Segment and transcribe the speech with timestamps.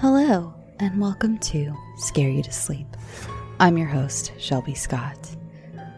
[0.00, 2.86] Hello, and welcome to Scare You to Sleep.
[3.58, 5.36] I'm your host, Shelby Scott.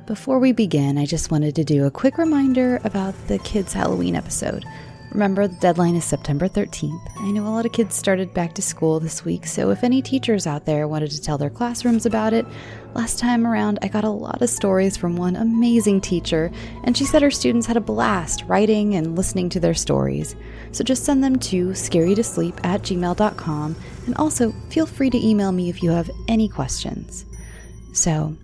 [0.08, 4.16] Before we begin, I just wanted to do a quick reminder about the kids' Halloween
[4.16, 4.64] episode.
[5.12, 7.06] Remember, the deadline is September 13th.
[7.18, 10.00] I know a lot of kids started back to school this week, so if any
[10.00, 12.46] teachers out there wanted to tell their classrooms about it,
[12.94, 16.50] last time around I got a lot of stories from one amazing teacher,
[16.84, 20.34] and she said her students had a blast writing and listening to their stories.
[20.72, 25.68] So just send them to scareyoutosleep at gmail.com, and also feel free to email me
[25.68, 27.26] if you have any questions.
[27.92, 28.34] So,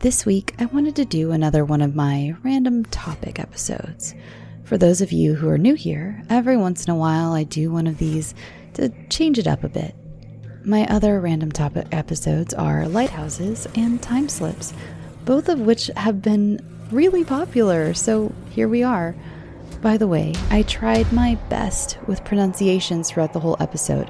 [0.00, 4.14] this week I wanted to do another one of my random topic episodes.
[4.70, 7.72] For those of you who are new here, every once in a while I do
[7.72, 8.36] one of these
[8.74, 9.96] to change it up a bit.
[10.64, 14.72] My other random topic episodes are lighthouses and time slips,
[15.24, 19.16] both of which have been really popular, so here we are.
[19.82, 24.08] By the way, I tried my best with pronunciations throughout the whole episode.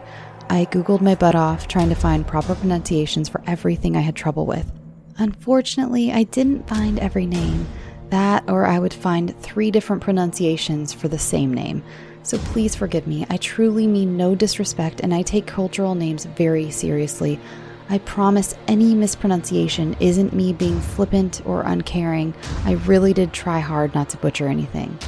[0.51, 4.45] I googled my butt off trying to find proper pronunciations for everything I had trouble
[4.45, 4.71] with.
[5.17, 7.67] Unfortunately, I didn't find every name.
[8.11, 11.83] That, or I would find three different pronunciations for the same name.
[12.23, 13.27] So please forgive me.
[13.31, 17.41] I truly mean no disrespect, and I take cultural names very seriously.
[17.89, 22.35] I promise any mispronunciation isn't me being flippant or uncaring.
[22.65, 24.99] I really did try hard not to butcher anything.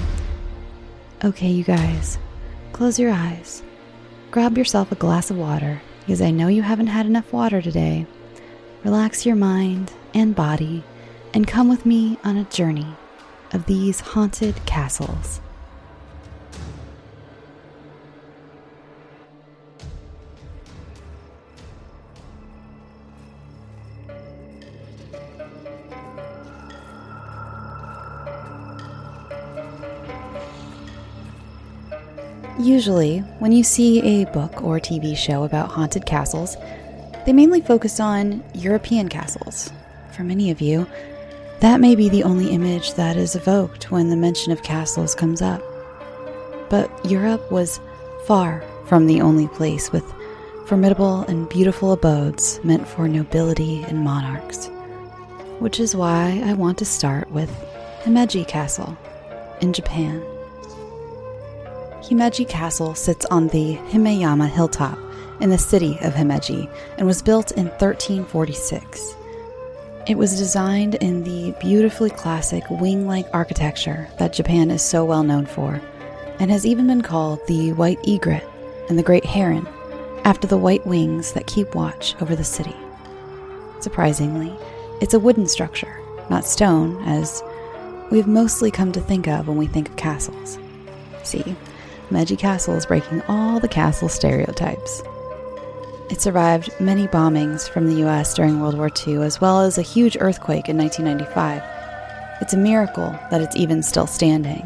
[1.22, 2.18] Okay, you guys,
[2.72, 3.62] close your eyes.
[4.30, 8.06] Grab yourself a glass of water, because I know you haven't had enough water today.
[8.84, 10.82] Relax your mind and body
[11.34, 12.94] and come with me on a journey
[13.52, 15.40] of these haunted castles.
[32.58, 36.56] Usually, when you see a book or TV show about haunted castles,
[37.26, 39.70] they mainly focus on European castles.
[40.12, 40.86] For many of you,
[41.62, 45.40] that may be the only image that is evoked when the mention of castles comes
[45.40, 45.62] up.
[46.68, 47.78] But Europe was
[48.24, 50.04] far from the only place with
[50.66, 54.66] formidable and beautiful abodes meant for nobility and monarchs.
[55.60, 57.50] Which is why I want to start with
[58.02, 58.98] Himeji Castle
[59.60, 60.20] in Japan.
[62.00, 64.98] Himeji Castle sits on the Himeyama hilltop
[65.40, 66.68] in the city of Himeji
[66.98, 69.14] and was built in 1346.
[70.04, 75.22] It was designed in the beautifully classic wing like architecture that Japan is so well
[75.22, 75.80] known for,
[76.40, 78.42] and has even been called the White Egret
[78.88, 79.68] and the Great Heron
[80.24, 82.74] after the white wings that keep watch over the city.
[83.78, 84.52] Surprisingly,
[85.00, 85.96] it's a wooden structure,
[86.28, 87.40] not stone, as
[88.10, 90.58] we've mostly come to think of when we think of castles.
[91.22, 91.54] See,
[92.10, 95.04] Himeji Castle is breaking all the castle stereotypes.
[96.12, 99.82] It survived many bombings from the US during World War II, as well as a
[99.82, 101.62] huge earthquake in 1995.
[102.42, 104.60] It's a miracle that it's even still standing.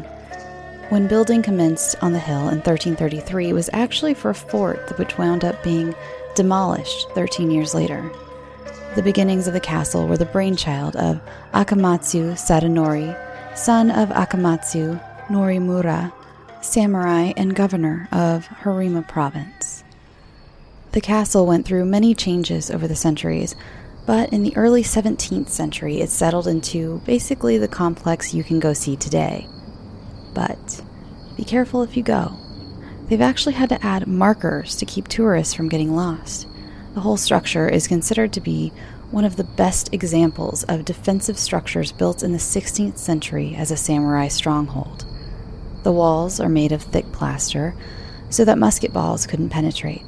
[0.89, 5.17] When building commenced on the hill in 1333, it was actually for a fort which
[5.17, 5.95] wound up being
[6.35, 8.11] demolished 13 years later.
[8.95, 11.21] The beginnings of the castle were the brainchild of
[11.53, 13.15] Akamatsu Sadanori,
[13.57, 16.11] son of Akamatsu Norimura,
[16.61, 19.85] samurai and governor of Harima province.
[20.91, 23.55] The castle went through many changes over the centuries,
[24.05, 28.73] but in the early 17th century it settled into basically the complex you can go
[28.73, 29.47] see today.
[30.33, 30.81] But
[31.35, 32.37] be careful if you go.
[33.07, 36.47] They've actually had to add markers to keep tourists from getting lost.
[36.93, 38.71] The whole structure is considered to be
[39.11, 43.77] one of the best examples of defensive structures built in the 16th century as a
[43.77, 45.05] samurai stronghold.
[45.83, 47.75] The walls are made of thick plaster
[48.29, 50.03] so that musket balls couldn't penetrate.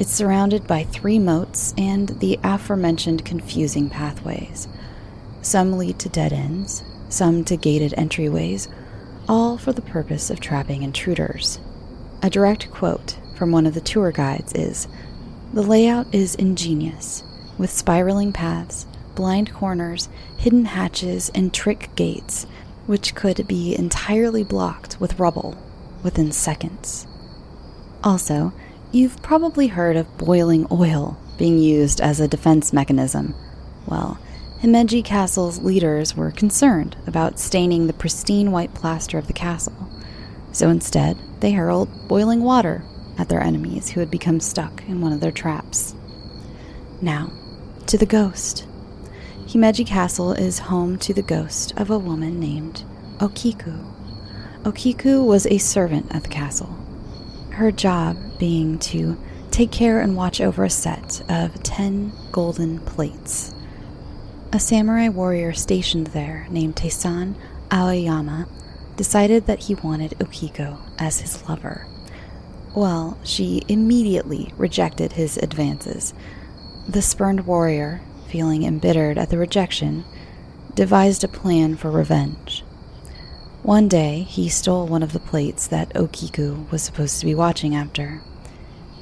[0.00, 4.66] It's surrounded by three moats and the aforementioned confusing pathways.
[5.42, 8.72] Some lead to dead ends, some to gated entryways,
[9.28, 11.60] all for the purpose of trapping intruders.
[12.22, 14.88] A direct quote from one of the tour guides is
[15.52, 17.22] The layout is ingenious,
[17.58, 20.08] with spiraling paths, blind corners,
[20.38, 22.46] hidden hatches, and trick gates
[22.86, 25.58] which could be entirely blocked with rubble
[26.02, 27.06] within seconds.
[28.02, 28.54] Also,
[28.92, 33.34] you've probably heard of boiling oil being used as a defense mechanism.
[33.86, 34.18] Well,
[34.62, 39.88] Himeji Castle's leaders were concerned about staining the pristine white plaster of the castle,
[40.52, 42.82] so instead they hurled boiling water
[43.16, 45.94] at their enemies who had become stuck in one of their traps.
[47.00, 47.32] Now,
[47.86, 48.66] to the ghost.
[49.46, 52.84] Himeji Castle is home to the ghost of a woman named
[53.18, 53.84] Okiku.
[54.62, 56.76] Okiku was a servant at the castle,
[57.60, 59.18] her job being to
[59.50, 63.54] take care and watch over a set of 10 golden plates.
[64.50, 67.34] A samurai warrior stationed there named Taisan
[67.70, 68.48] Aoyama
[68.96, 71.86] decided that he wanted Okiku as his lover.
[72.74, 76.14] Well, she immediately rejected his advances.
[76.88, 80.04] The spurned warrior, feeling embittered at the rejection,
[80.74, 82.64] devised a plan for revenge.
[83.62, 87.74] One day, he stole one of the plates that Okiku was supposed to be watching
[87.74, 88.22] after.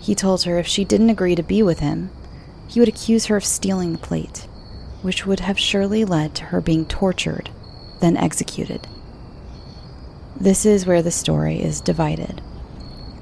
[0.00, 2.10] He told her if she didn't agree to be with him,
[2.66, 4.48] he would accuse her of stealing the plate,
[5.00, 7.50] which would have surely led to her being tortured,
[8.00, 8.88] then executed.
[10.36, 12.42] This is where the story is divided.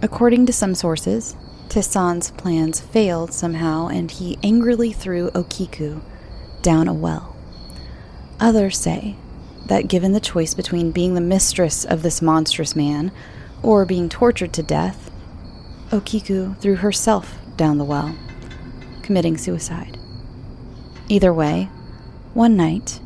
[0.00, 1.36] According to some sources,
[1.68, 6.00] Taisan's plans failed somehow and he angrily threw Okiku
[6.62, 7.36] down a well.
[8.40, 9.16] Others say
[9.66, 13.12] that given the choice between being the mistress of this monstrous man
[13.62, 15.10] or being tortured to death,
[15.90, 18.16] Okiku threw herself down the well,
[19.02, 19.98] committing suicide.
[21.08, 21.64] Either way,
[22.34, 23.00] one night,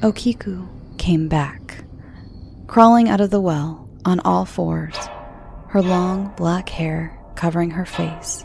[0.00, 0.68] Okiku
[0.98, 1.84] came back,
[2.66, 4.96] crawling out of the well on all fours,
[5.68, 8.44] her long black hair covering her face.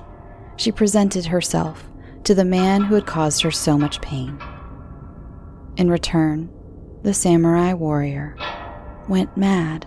[0.55, 1.83] She presented herself
[2.23, 4.39] to the man who had caused her so much pain.
[5.77, 6.49] In return,
[7.03, 8.35] the samurai warrior,
[9.07, 9.85] went mad.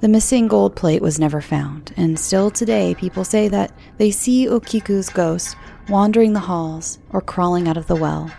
[0.00, 4.46] The missing gold plate was never found, and still today people say that they see
[4.46, 5.56] Okiku's ghost
[5.88, 8.30] wandering the halls or crawling out of the well,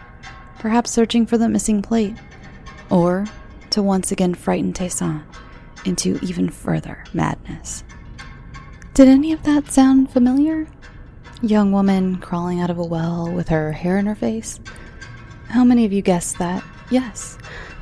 [0.59, 2.15] perhaps searching for the missing plate,
[2.89, 3.25] or
[3.71, 5.23] to once again frighten Taisan
[5.85, 7.83] into even further madness.
[8.93, 10.67] Did any of that sound familiar?
[11.41, 14.59] Young woman crawling out of a well with her hair in her face?
[15.49, 16.63] How many of you guessed that?
[16.91, 17.37] Yes,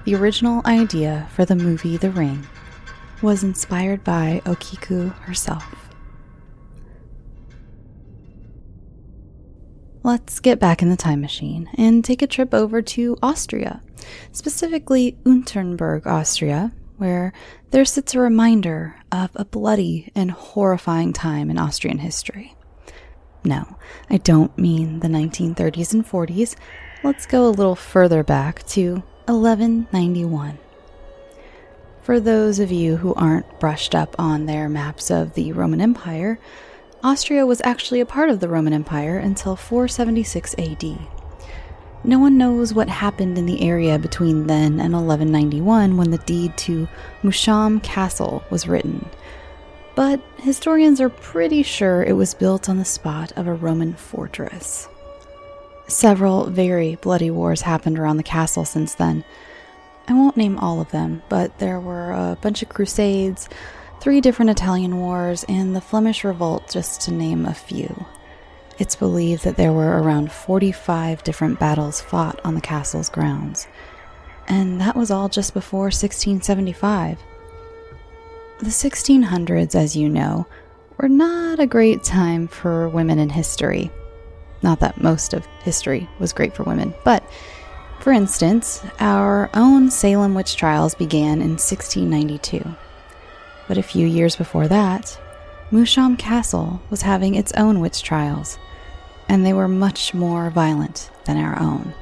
[0.06, 2.48] the original idea for the movie The Ring
[3.22, 5.84] was inspired by Okiku herself.
[10.04, 13.82] Let's get back in the time machine and take a trip over to Austria,
[14.34, 17.34] specifically Unternberg, Austria, where
[17.72, 22.56] there sits a reminder of a bloody and horrifying time in Austrian history.
[23.46, 23.78] No,
[24.10, 26.56] I don't mean the 1930s and 40s,
[27.04, 30.58] Let's go a little further back to 1191.
[32.02, 36.40] For those of you who aren't brushed up on their maps of the Roman Empire,
[37.04, 40.98] Austria was actually a part of the Roman Empire until 476 AD.
[42.06, 46.56] No one knows what happened in the area between then and 1191 when the deed
[46.60, 46.88] to
[47.22, 49.10] Moosham Castle was written,
[49.94, 54.88] but historians are pretty sure it was built on the spot of a Roman fortress.
[55.88, 59.24] Several very bloody wars happened around the castle since then.
[60.08, 63.50] I won't name all of them, but there were a bunch of crusades,
[64.00, 68.06] three different Italian wars, and the Flemish Revolt, just to name a few.
[68.80, 73.68] It's believed that there were around 45 different battles fought on the castle's grounds.
[74.48, 77.20] And that was all just before 1675.
[78.60, 80.48] The 1600s, as you know,
[80.98, 83.92] were not a great time for women in history.
[84.64, 87.24] Not that most of history was great for women, but
[88.00, 92.76] for instance, our own Salem witch trials began in 1692.
[93.68, 95.18] But a few years before that,
[95.72, 98.58] Moosham Castle was having its own witch trials,
[99.30, 101.94] and they were much more violent than our own.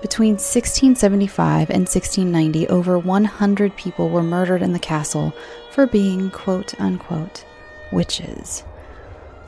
[0.00, 5.34] Between 1675 and 1690, over 100 people were murdered in the castle
[5.70, 7.44] for being quote unquote
[7.92, 8.64] witches.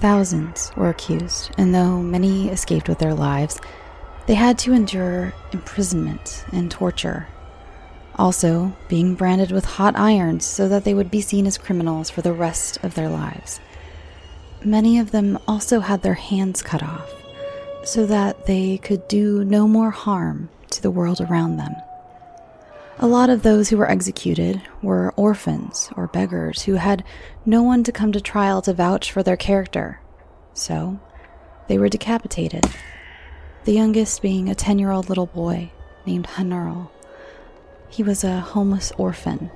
[0.01, 3.59] Thousands were accused, and though many escaped with their lives,
[4.27, 7.29] they had to endure imprisonment and torture.
[8.17, 12.23] Also, being branded with hot irons so that they would be seen as criminals for
[12.23, 13.61] the rest of their lives.
[14.65, 17.11] Many of them also had their hands cut off
[17.85, 21.75] so that they could do no more harm to the world around them.
[22.99, 27.05] A lot of those who were executed were orphans or beggars who had
[27.45, 30.01] no one to come to trial to vouch for their character.
[30.55, 30.99] So,
[31.69, 32.65] they were decapitated.
[33.65, 35.73] The youngest being a 10 year old little boy
[36.07, 36.89] named Hanurl.
[37.91, 39.51] He was a homeless orphan.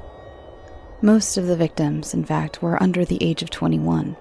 [1.00, 4.18] Most of the victims, in fact, were under the age of 21.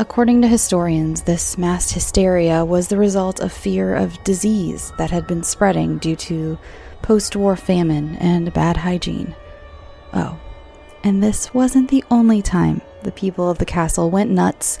[0.00, 5.28] According to historians, this mass hysteria was the result of fear of disease that had
[5.28, 6.58] been spreading due to
[7.02, 9.34] post war famine, and bad hygiene.
[10.12, 10.38] Oh,
[11.02, 14.78] and this wasn't the only time the people of the castle went nuts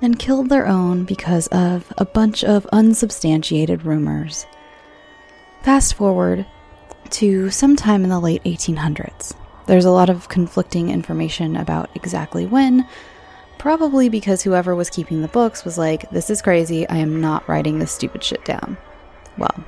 [0.00, 4.46] and killed their own because of a bunch of unsubstantiated rumors.
[5.62, 6.46] Fast forward
[7.10, 9.34] to sometime in the late 1800s.
[9.66, 12.86] There's a lot of conflicting information about exactly when,
[13.64, 17.48] Probably because whoever was keeping the books was like, this is crazy, I am not
[17.48, 18.76] writing this stupid shit down.
[19.38, 19.64] Well,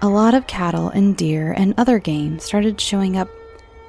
[0.00, 3.28] a lot of cattle and deer and other game started showing up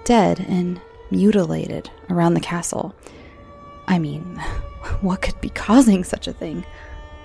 [0.04, 2.96] dead and mutilated around the castle.
[3.88, 4.24] I mean,
[5.02, 6.66] what could be causing such a thing?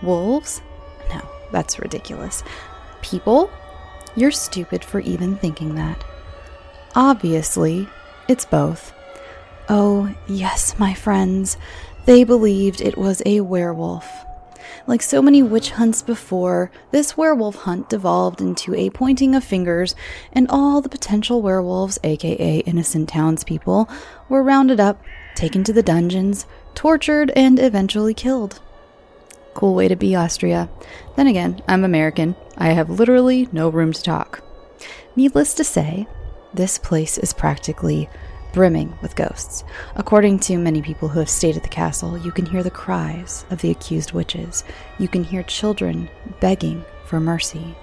[0.02, 0.60] Wolves?
[1.08, 2.42] No, that's ridiculous.
[3.00, 3.50] People?
[4.16, 6.04] You're stupid for even thinking that.
[6.94, 7.88] Obviously,
[8.28, 8.92] it's both.
[9.68, 11.56] Oh, yes, my friends,
[12.04, 14.23] they believed it was a werewolf.
[14.86, 19.94] Like so many witch hunts before, this werewolf hunt devolved into a pointing of fingers,
[20.32, 23.88] and all the potential werewolves, aka innocent townspeople,
[24.28, 25.02] were rounded up,
[25.34, 28.60] taken to the dungeons, tortured, and eventually killed.
[29.54, 30.68] Cool way to be, Austria.
[31.16, 32.36] Then again, I'm American.
[32.58, 34.42] I have literally no room to talk.
[35.16, 36.06] Needless to say,
[36.52, 38.10] this place is practically
[38.54, 39.64] brimming with ghosts.
[39.96, 43.44] According to many people who have stayed at the castle, you can hear the cries
[43.50, 44.62] of the accused witches.
[44.98, 46.08] You can hear children
[46.40, 47.74] begging for mercy.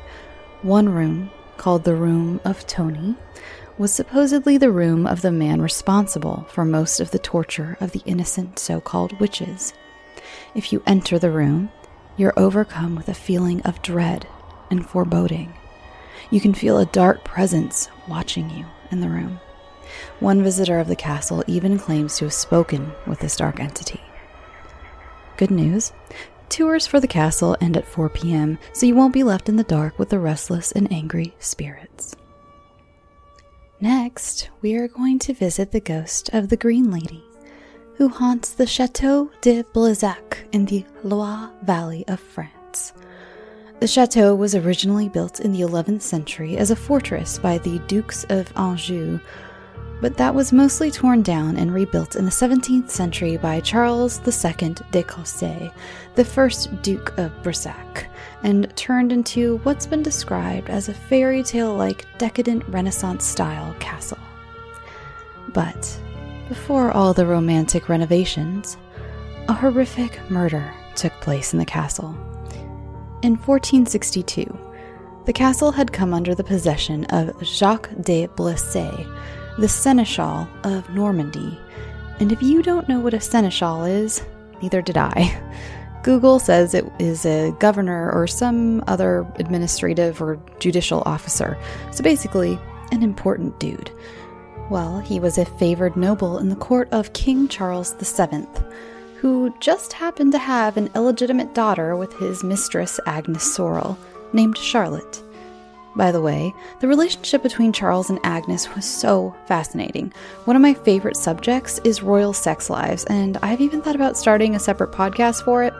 [0.61, 3.15] One room, called the Room of Tony,
[3.77, 8.01] was supposedly the room of the man responsible for most of the torture of the
[8.05, 9.73] innocent so called witches.
[10.55, 11.69] If you enter the room,
[12.15, 14.25] you're overcome with a feeling of dread
[14.69, 15.53] and foreboding.
[16.29, 19.41] You can feel a dark presence watching you in the room.
[20.21, 23.99] One visitor of the castle even claims to have spoken with this dark entity.
[25.35, 25.91] Good news
[26.47, 29.63] tours for the castle end at 4 p.m., so you won't be left in the
[29.63, 32.15] dark with the restless and angry spirits.
[33.79, 37.23] Next, we are going to visit the ghost of the Green Lady,
[37.95, 42.93] who haunts the Chateau de Brissac in the Loire Valley of France.
[43.79, 48.23] The chateau was originally built in the 11th century as a fortress by the Dukes
[48.25, 49.19] of Anjou
[50.01, 54.73] but that was mostly torn down and rebuilt in the 17th century by Charles II
[54.91, 55.71] de Cossé,
[56.15, 58.07] the first Duke of Brissac,
[58.43, 64.17] and turned into what's been described as a fairy tale like decadent Renaissance style castle.
[65.49, 65.99] But
[66.49, 68.77] before all the romantic renovations,
[69.47, 72.09] a horrific murder took place in the castle.
[73.21, 74.57] In 1462,
[75.25, 79.07] the castle had come under the possession of Jacques de Brézé,
[79.57, 81.59] the Seneschal of Normandy.
[82.19, 84.23] And if you don't know what a seneschal is,
[84.61, 85.37] neither did I.
[86.03, 91.57] Google says it is a governor or some other administrative or judicial officer.
[91.91, 92.59] So basically,
[92.91, 93.91] an important dude.
[94.69, 98.47] Well, he was a favored noble in the court of King Charles VII,
[99.17, 103.97] who just happened to have an illegitimate daughter with his mistress Agnes Sorel,
[104.33, 105.21] named Charlotte.
[105.95, 110.13] By the way, the relationship between Charles and Agnes was so fascinating.
[110.45, 114.55] One of my favorite subjects is royal sex lives, and I've even thought about starting
[114.55, 115.73] a separate podcast for it.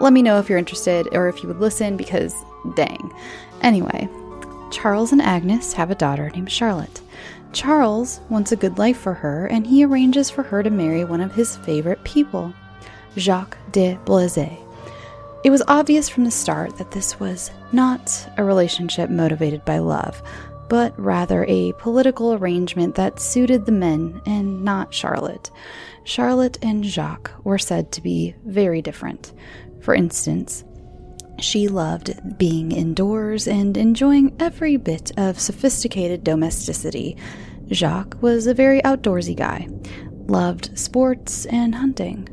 [0.00, 2.34] Let me know if you're interested or if you would listen because
[2.76, 3.12] dang.
[3.60, 4.08] Anyway,
[4.70, 7.00] Charles and Agnes have a daughter named Charlotte.
[7.52, 11.20] Charles wants a good life for her, and he arranges for her to marry one
[11.20, 12.52] of his favorite people,
[13.16, 14.67] Jacques de Brézé.
[15.44, 20.20] It was obvious from the start that this was not a relationship motivated by love,
[20.68, 25.50] but rather a political arrangement that suited the men and not Charlotte.
[26.04, 29.32] Charlotte and Jacques were said to be very different.
[29.80, 30.64] For instance,
[31.38, 37.16] she loved being indoors and enjoying every bit of sophisticated domesticity.
[37.70, 39.68] Jacques was a very outdoorsy guy,
[40.26, 42.28] loved sports and hunting.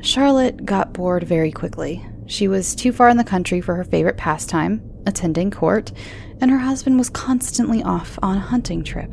[0.00, 2.06] Charlotte got bored very quickly.
[2.26, 5.92] She was too far in the country for her favorite pastime, attending court,
[6.40, 9.12] and her husband was constantly off on a hunting trip.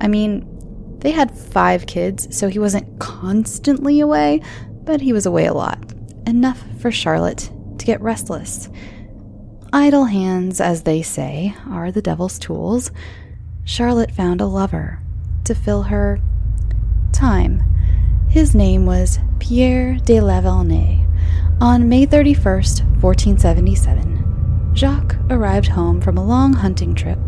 [0.00, 0.46] I mean,
[1.00, 4.42] they had five kids, so he wasn't constantly away,
[4.84, 5.92] but he was away a lot.
[6.26, 8.68] Enough for Charlotte to get restless.
[9.72, 12.90] Idle hands, as they say, are the devil's tools.
[13.64, 15.00] Charlotte found a lover
[15.44, 16.20] to fill her
[17.12, 17.62] time.
[18.28, 21.06] His name was Pierre de Lavernet.
[21.58, 27.18] On May 31st, 1477, Jacques arrived home from a long hunting trip,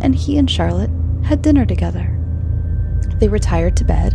[0.00, 0.92] and he and Charlotte
[1.24, 2.16] had dinner together.
[3.18, 4.14] They retired to bed,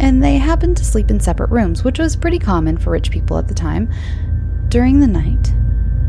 [0.00, 3.38] and they happened to sleep in separate rooms, which was pretty common for rich people
[3.38, 3.88] at the time.
[4.70, 5.52] During the night,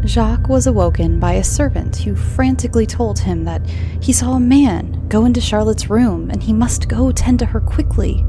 [0.03, 3.63] Jacques was awoken by a servant who frantically told him that
[4.01, 7.61] he saw a man go into Charlotte's room and he must go tend to her
[7.61, 8.25] quickly.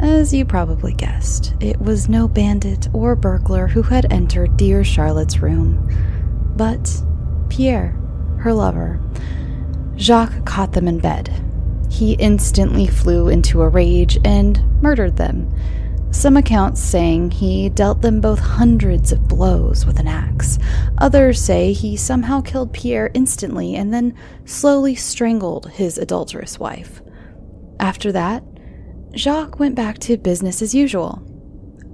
[0.00, 5.40] As you probably guessed, it was no bandit or burglar who had entered dear Charlotte's
[5.42, 5.86] room,
[6.56, 7.02] but
[7.50, 7.90] Pierre,
[8.38, 8.98] her lover.
[9.98, 11.30] Jacques caught them in bed.
[11.90, 15.52] He instantly flew into a rage and murdered them.
[16.12, 20.58] some accounts saying he dealt them both hundreds of blows with an axe.
[20.98, 24.14] Others say he somehow killed Pierre instantly and then
[24.44, 27.00] slowly strangled his adulterous wife.
[27.78, 28.42] After that,
[29.14, 31.22] Jacques went back to business as usual.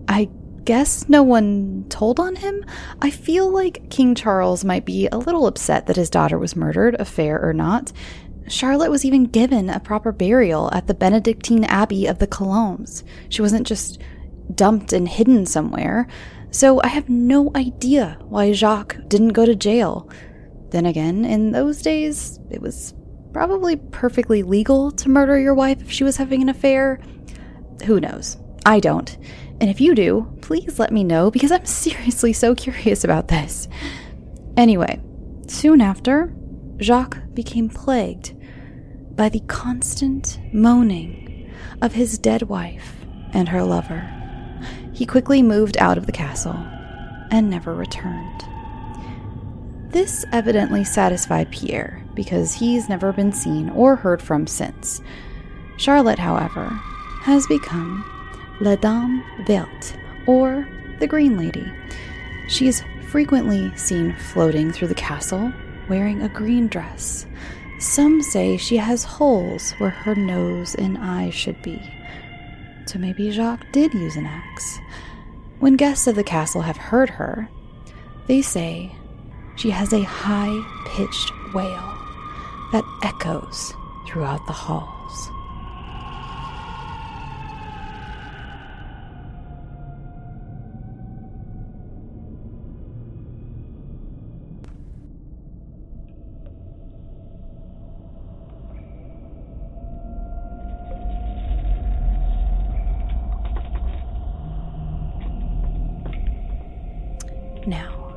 [0.08, 0.28] I
[0.64, 2.64] guess no one told on him.
[3.00, 6.96] I feel like King Charles might be a little upset that his daughter was murdered,
[6.99, 7.92] affair or not.
[8.49, 13.02] Charlotte was even given a proper burial at the Benedictine Abbey of the Colombes.
[13.28, 14.00] She wasn't just
[14.54, 16.06] dumped and hidden somewhere.
[16.50, 20.08] So I have no idea why Jacques didn't go to jail.
[20.70, 22.94] Then again, in those days, it was
[23.37, 26.99] probably perfectly legal to murder your wife if she was having an affair.
[27.85, 28.38] Who knows?
[28.64, 29.14] I don't.
[29.61, 33.69] And if you do, please let me know because I'm seriously so curious about this.
[34.57, 35.02] Anyway,
[35.49, 36.35] soon after,
[36.81, 38.35] Jacques became plagued
[39.14, 41.52] by the constant moaning
[41.83, 42.95] of his dead wife
[43.35, 44.11] and her lover.
[44.95, 46.57] He quickly moved out of the castle
[47.31, 48.45] and never returned.
[49.93, 55.00] This evidently satisfied Pierre because he's never been seen or heard from since.
[55.76, 56.66] Charlotte, however,
[57.23, 58.04] has become
[58.61, 59.94] La Dame Verte,
[60.26, 60.66] or
[60.99, 61.70] the Green Lady.
[62.49, 65.52] She is frequently seen floating through the castle
[65.88, 67.26] wearing a green dress.
[67.78, 71.80] Some say she has holes where her nose and eyes should be.
[72.87, 74.78] So maybe Jacques did use an axe.
[75.58, 77.49] When guests of the castle have heard her,
[78.26, 78.96] they say
[79.56, 81.96] she has a high pitched wail
[82.73, 83.75] that echoes
[84.06, 85.30] throughout the halls.
[107.66, 108.14] Now,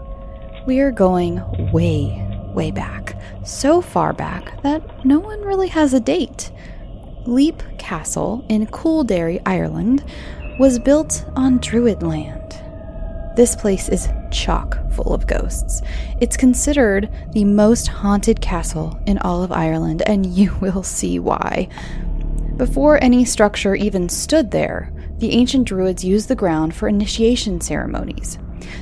[0.67, 2.28] we are going way,
[2.59, 3.15] way back.
[3.45, 6.51] So far back that no one really has a date.
[7.25, 10.03] Leap Castle in Coolderry, Ireland,
[10.59, 12.61] was built on Druid land.
[13.37, 15.81] This place is chock full of ghosts.
[16.19, 21.69] It's considered the most haunted castle in all of Ireland, and you will see why.
[22.57, 28.37] Before any structure even stood there, the ancient Druids used the ground for initiation ceremonies.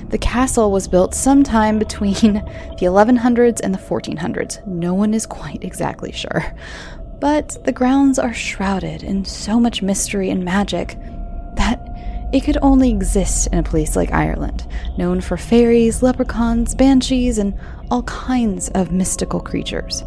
[0.09, 4.65] The castle was built sometime between the 1100s and the 1400s.
[4.65, 6.55] No one is quite exactly sure.
[7.19, 10.97] But the grounds are shrouded in so much mystery and magic
[11.55, 11.81] that
[12.31, 17.57] it could only exist in a place like Ireland, known for fairies, leprechauns, banshees, and
[17.89, 20.03] all kinds of mystical creatures.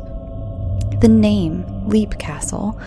[1.01, 2.79] The name Leap Castle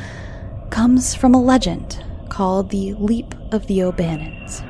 [0.70, 4.64] comes from a legend called the Leap of the O'Bannons.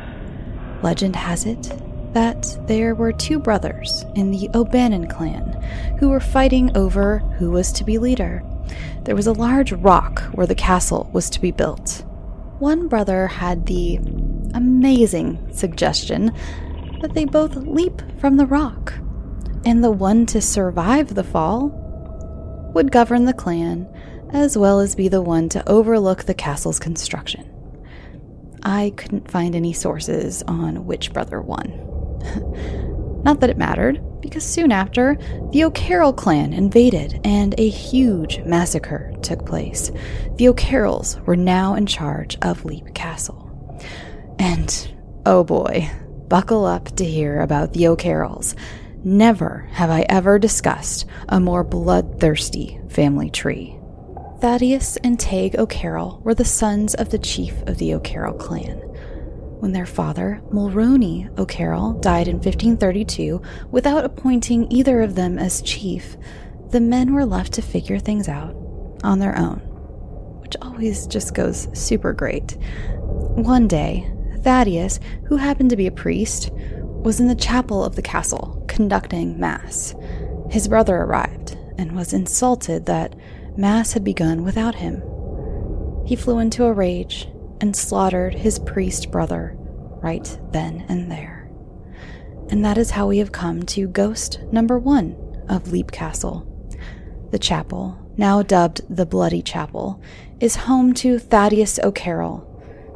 [0.82, 1.74] Legend has it
[2.14, 5.62] that there were two brothers in the O'Bannon clan
[6.00, 8.44] who were fighting over who was to be leader.
[9.04, 12.04] There was a large rock where the castle was to be built.
[12.60, 13.98] One brother had the
[14.54, 16.32] amazing suggestion
[17.02, 18.94] that they both leap from the rock,
[19.66, 21.70] and the one to survive the fall
[22.74, 23.88] would govern the clan
[24.32, 27.50] as well as be the one to overlook the castle's construction.
[28.64, 31.93] I couldn't find any sources on which brother won.
[33.24, 35.18] Not that it mattered, because soon after,
[35.52, 39.92] the O'Carroll clan invaded and a huge massacre took place.
[40.36, 43.50] The O'Carrolls were now in charge of Leap Castle.
[44.40, 44.94] And
[45.26, 45.90] oh boy,
[46.28, 48.56] buckle up to hear about the O'Carrolls.
[49.04, 53.78] Never have I ever discussed a more bloodthirsty family tree.
[54.40, 58.93] Thaddeus and Teg O'Carroll were the sons of the chief of the O'Carroll clan
[59.64, 66.18] when their father, Mulroney O'Carroll, died in 1532 without appointing either of them as chief,
[66.72, 68.54] the men were left to figure things out
[69.06, 69.60] on their own,
[70.42, 72.58] which always just goes super great.
[72.98, 78.02] One day, Thaddeus, who happened to be a priest, was in the chapel of the
[78.02, 79.96] castle conducting Mass.
[80.50, 83.16] His brother arrived and was insulted that
[83.56, 85.02] Mass had begun without him.
[86.06, 87.30] He flew into a rage
[87.64, 89.56] and slaughtered his priest brother
[90.02, 91.50] right then and there.
[92.50, 95.16] And that is how we have come to ghost number one
[95.48, 96.46] of Leap Castle.
[97.32, 100.02] The chapel, now dubbed the Bloody Chapel,
[100.42, 102.46] is home to Thaddeus O'Carroll,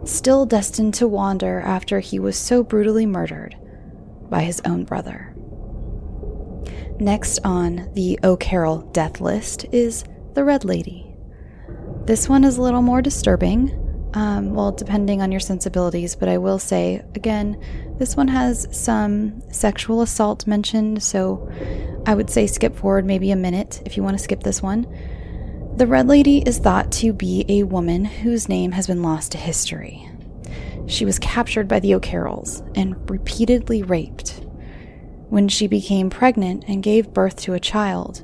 [0.03, 3.55] still destined to wander after he was so brutally murdered
[4.29, 5.33] by his own brother.
[6.99, 10.03] Next on the O'Carroll death list is
[10.33, 11.15] the Red Lady.
[12.03, 13.85] This one is a little more disturbing
[14.17, 17.61] Um, well, depending on your sensibilities, but I will say again,
[17.99, 21.47] this one has some sexual assault mentioned, so
[22.07, 24.87] I would say skip forward maybe a minute if you want to skip this one.
[25.75, 29.37] The Red Lady is thought to be a woman whose name has been lost to
[29.37, 30.09] history.
[30.87, 34.41] She was captured by the O'Carrolls and repeatedly raped.
[35.29, 38.23] When she became pregnant and gave birth to a child,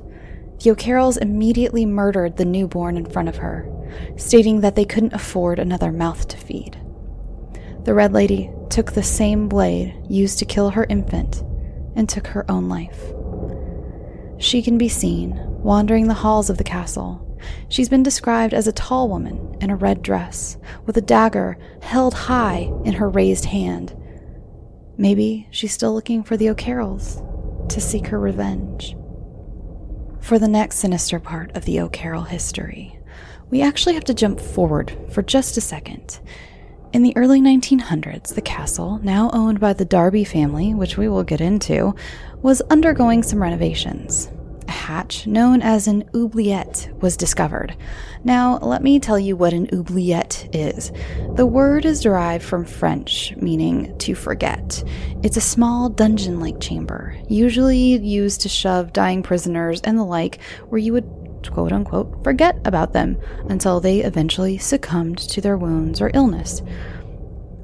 [0.60, 3.70] the O'Carrolls immediately murdered the newborn in front of her,
[4.16, 6.78] stating that they couldn't afford another mouth to feed.
[7.84, 11.42] The Red Lady took the same blade used to kill her infant
[11.94, 13.12] and took her own life.
[14.38, 17.20] She can be seen wandering the halls of the castle.
[17.68, 22.14] She's been described as a tall woman in a red dress, with a dagger held
[22.14, 23.96] high in her raised hand.
[24.96, 27.22] Maybe she's still looking for the O'Carrolls
[27.68, 28.96] to seek her revenge.
[30.20, 32.93] For the next sinister part of the O'Carroll history,
[33.54, 36.18] we actually have to jump forward for just a second.
[36.92, 41.22] In the early 1900s, the castle, now owned by the Darby family, which we will
[41.22, 41.94] get into,
[42.42, 44.28] was undergoing some renovations
[44.66, 47.76] a hatch known as an oubliette was discovered.
[48.24, 50.90] Now, let me tell you what an oubliette is.
[51.34, 54.82] The word is derived from French, meaning to forget.
[55.22, 60.40] It's a small dungeon like chamber, usually used to shove dying prisoners and the like,
[60.68, 66.00] where you would quote unquote forget about them until they eventually succumbed to their wounds
[66.00, 66.62] or illness.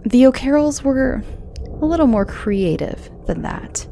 [0.05, 1.23] The O'Carrolls were
[1.81, 3.87] a little more creative than that.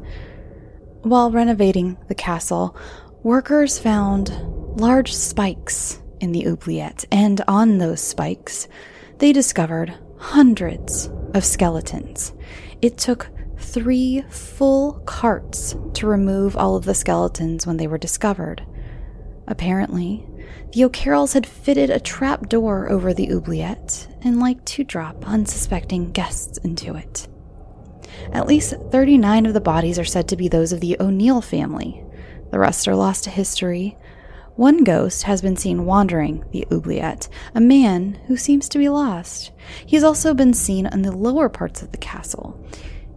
[1.01, 2.75] While renovating the castle,
[3.23, 4.29] workers found
[4.79, 8.67] large spikes in the oubliette, and on those spikes,
[9.19, 12.33] they discovered hundreds of skeletons.
[12.81, 18.65] It took three full carts to remove all of the skeletons when they were discovered.
[19.49, 20.25] Apparently,
[20.73, 26.11] the O'Carrolls had fitted a trap door over the oubliette and liked to drop unsuspecting
[26.11, 27.27] guests into it.
[28.31, 32.03] At least 39 of the bodies are said to be those of the O'Neill family.
[32.51, 33.97] The rest are lost to history.
[34.55, 39.51] One ghost has been seen wandering the oubliette, a man who seems to be lost.
[39.83, 42.63] He's also been seen in the lower parts of the castle.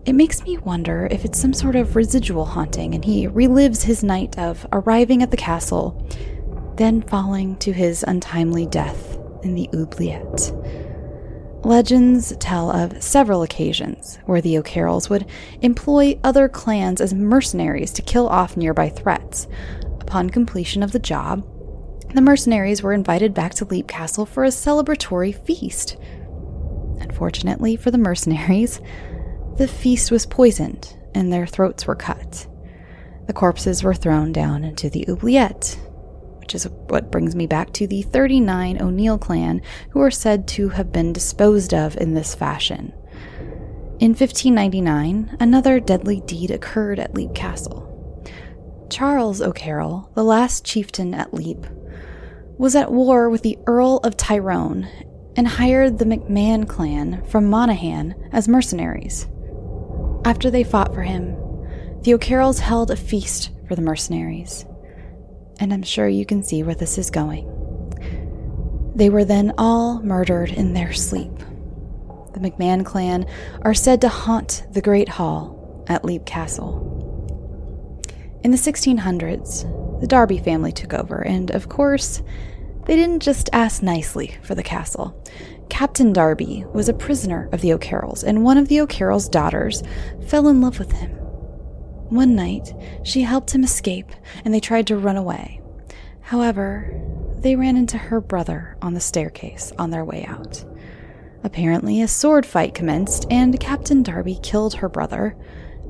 [0.05, 4.03] It makes me wonder if it's some sort of residual haunting and he relives his
[4.03, 6.05] night of arriving at the castle,
[6.77, 10.53] then falling to his untimely death in the oubliette.
[11.65, 15.25] Legends tell of several occasions where the O'Carrolls would
[15.61, 19.47] employ other clans as mercenaries to kill off nearby threats.
[20.01, 21.47] Upon completion of the job,
[22.12, 25.97] the mercenaries were invited back to Leap Castle for a celebratory feast.
[26.99, 28.81] Unfortunately for the mercenaries,
[29.57, 32.47] the feast was poisoned and their throats were cut.
[33.27, 35.79] The corpses were thrown down into the oubliette,
[36.38, 40.71] which is what brings me back to the 39 O'Neill clan who are said to
[40.71, 42.93] have been disposed of in this fashion.
[44.01, 47.88] In 1599, another deadly deed occurred at Leap Castle.
[48.91, 51.67] Charles O'Carroll, the last chieftain at Leap,
[52.59, 54.88] was at war with the Earl of Tyrone
[55.37, 59.27] and hired the McMahon clan from Monaghan as mercenaries.
[60.25, 61.37] After they fought for him,
[62.03, 64.65] the O'Carrolls held a feast for the mercenaries
[65.63, 67.49] and I'm sure you can see where this is going.
[68.97, 71.31] They were then all murdered in their sleep.
[72.35, 73.27] The McMahon clan
[73.63, 76.89] are said to haunt the Great Hall at Leap Castle.
[78.43, 82.23] In the 1600s, the Darby family took over, and of course,
[82.87, 85.23] they didn't just ask nicely for the castle.
[85.73, 89.83] Captain Darby was a prisoner of the O'Carrolls, and one of the O'Carrolls' daughters
[90.27, 91.13] fell in love with him.
[92.11, 94.13] One night, she helped him escape,
[94.45, 95.63] and they tried to run away.
[96.21, 96.95] However,
[97.39, 100.63] they ran into her brother on the staircase on their way out.
[101.43, 105.35] Apparently, a sword fight commenced, and Captain Darby killed her brother,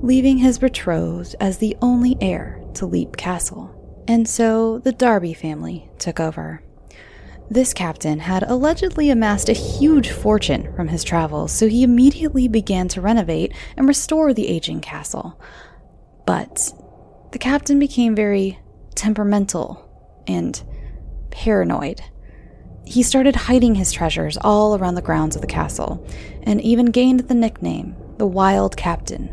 [0.00, 4.04] leaving his betrothed as the only heir to Leap Castle.
[4.06, 6.62] And so the Darby family took over.
[7.52, 12.88] This captain had allegedly amassed a huge fortune from his travels, so he immediately began
[12.88, 15.38] to renovate and restore the aging castle,
[16.24, 16.72] but
[17.32, 18.58] the captain became very
[18.94, 19.86] temperamental
[20.26, 20.62] and
[21.30, 22.00] paranoid.
[22.86, 26.02] He started hiding his treasures all around the grounds of the castle,
[26.44, 29.28] and even gained the nickname the Wild Captain.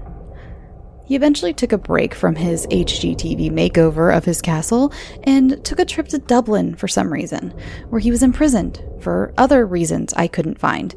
[1.10, 4.94] He eventually took a break from his HGTV makeover of his castle
[5.24, 7.50] and took a trip to Dublin for some reason,
[7.90, 10.94] where he was imprisoned for other reasons I couldn't find.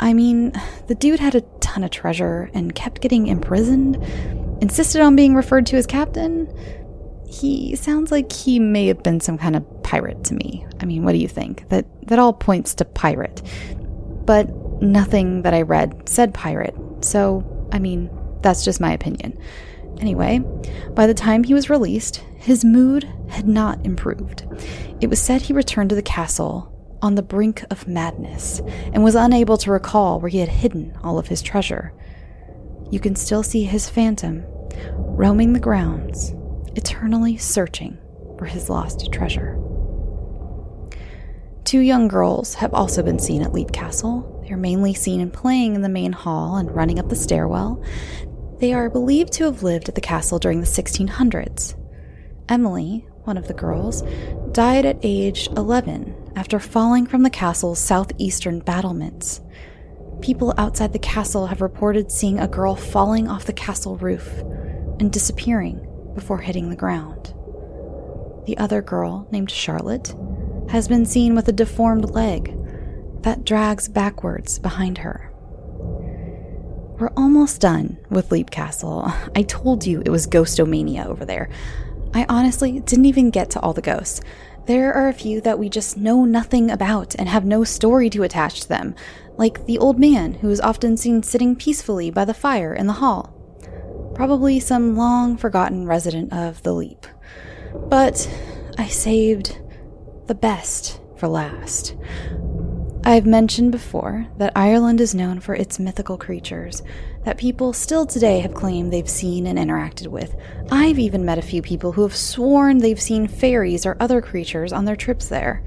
[0.00, 0.52] I mean,
[0.86, 3.96] the dude had a ton of treasure and kept getting imprisoned
[4.62, 6.48] insisted on being referred to as captain,
[7.28, 10.66] he sounds like he may have been some kind of pirate to me.
[10.80, 11.68] I mean, what do you think?
[11.68, 13.42] That that all points to pirate.
[14.24, 14.48] but
[14.80, 18.08] nothing that I read said pirate, so, I mean,
[18.42, 19.38] that's just my opinion.
[20.00, 20.40] Anyway,
[20.94, 24.46] by the time he was released, his mood had not improved.
[25.00, 28.60] It was said he returned to the castle on the brink of madness
[28.92, 31.92] and was unable to recall where he had hidden all of his treasure.
[32.90, 34.44] You can still see his phantom
[34.96, 36.34] roaming the grounds,
[36.76, 37.98] eternally searching
[38.38, 39.58] for his lost treasure.
[41.64, 44.40] Two young girls have also been seen at Leap Castle.
[44.42, 47.82] They are mainly seen playing in the main hall and running up the stairwell.
[48.60, 51.74] They are believed to have lived at the castle during the 1600s.
[52.46, 54.02] Emily, one of the girls,
[54.52, 59.40] died at age 11 after falling from the castle's southeastern battlements.
[60.20, 64.40] People outside the castle have reported seeing a girl falling off the castle roof
[64.98, 67.32] and disappearing before hitting the ground.
[68.44, 70.14] The other girl, named Charlotte,
[70.68, 72.54] has been seen with a deformed leg
[73.22, 75.29] that drags backwards behind her.
[77.00, 79.10] We're almost done with Leap Castle.
[79.34, 81.48] I told you it was ghostomania over there.
[82.12, 84.20] I honestly didn't even get to all the ghosts.
[84.66, 88.22] There are a few that we just know nothing about and have no story to
[88.22, 88.94] attach to them,
[89.38, 92.92] like the old man who is often seen sitting peacefully by the fire in the
[92.92, 93.34] hall.
[94.14, 97.06] Probably some long forgotten resident of the Leap.
[97.88, 98.28] But
[98.76, 99.58] I saved
[100.26, 101.96] the best for last.
[103.02, 106.82] I've mentioned before that Ireland is known for its mythical creatures
[107.24, 110.36] that people still today have claimed they've seen and interacted with.
[110.70, 114.72] I've even met a few people who have sworn they've seen fairies or other creatures
[114.72, 115.64] on their trips there.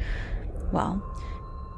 [0.71, 1.01] Well,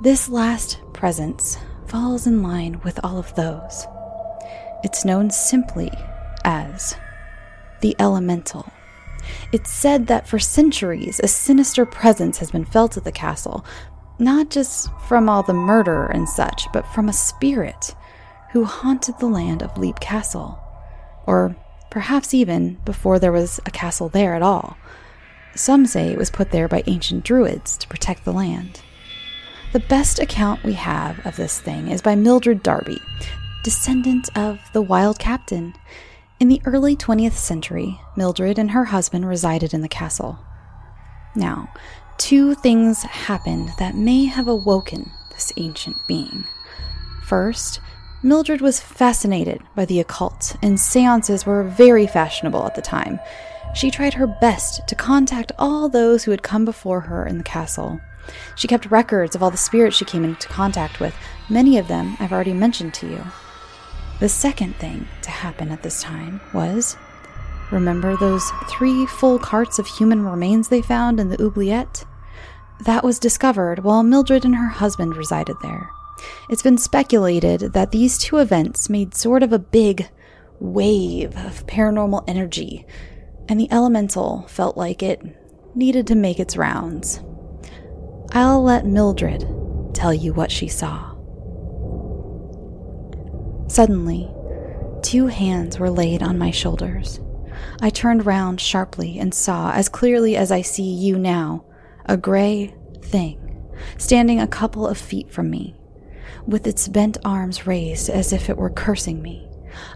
[0.02, 3.88] this last presence falls in line with all of those.
[4.84, 5.90] It's known simply
[6.44, 6.98] as
[7.80, 8.70] the elemental.
[9.54, 13.66] It's said that for centuries a sinister presence has been felt at the castle,
[14.20, 17.96] not just from all the murder and such, but from a spirit
[18.52, 20.60] who haunted the land of Leap Castle.
[21.28, 21.56] Or
[21.90, 24.78] perhaps even before there was a castle there at all.
[25.56, 28.82] Some say it was put there by ancient druids to protect the land.
[29.74, 33.02] The best account we have of this thing is by Mildred Darby,
[33.64, 35.74] descendant of the Wild Captain.
[36.40, 40.40] In the early 20th century, Mildred and her husband resided in the castle.
[41.36, 41.70] Now,
[42.18, 46.46] two things happened that may have awoken this ancient being.
[47.24, 47.80] First,
[48.24, 53.20] Mildred was fascinated by the occult, and seances were very fashionable at the time.
[53.76, 57.44] She tried her best to contact all those who had come before her in the
[57.44, 58.00] castle.
[58.56, 61.14] She kept records of all the spirits she came into contact with.
[61.50, 63.24] Many of them I've already mentioned to you.
[64.20, 66.98] The second thing to happen at this time was
[67.72, 72.06] remember those three full carts of human remains they found in the oubliette?
[72.86, 75.90] That was discovered while Mildred and her husband resided there.
[76.50, 80.10] It's been speculated that these two events made sort of a big
[80.60, 82.86] wave of paranormal energy,
[83.48, 85.22] and the elemental felt like it
[85.76, 87.22] needed to make its rounds.
[88.32, 89.46] I'll let Mildred
[89.94, 91.16] tell you what she saw.
[93.68, 94.32] Suddenly,
[95.02, 97.20] two hands were laid on my shoulders.
[97.82, 101.66] I turned round sharply and saw, as clearly as I see you now,
[102.06, 103.42] a gray thing
[103.98, 105.76] standing a couple of feet from me,
[106.46, 109.48] with its bent arms raised as if it were cursing me.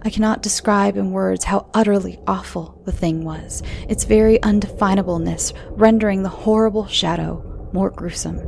[0.01, 6.23] I cannot describe in words how utterly awful the thing was, its very undefinableness rendering
[6.23, 8.39] the horrible shadow more gruesome.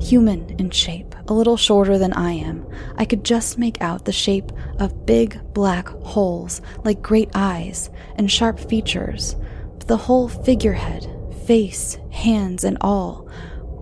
[0.00, 2.66] Human in shape, a little shorter than I am,
[2.96, 8.30] I could just make out the shape of big black holes like great eyes and
[8.30, 9.36] sharp features,
[9.78, 11.06] but the whole figurehead,
[11.46, 13.30] face, hands, and all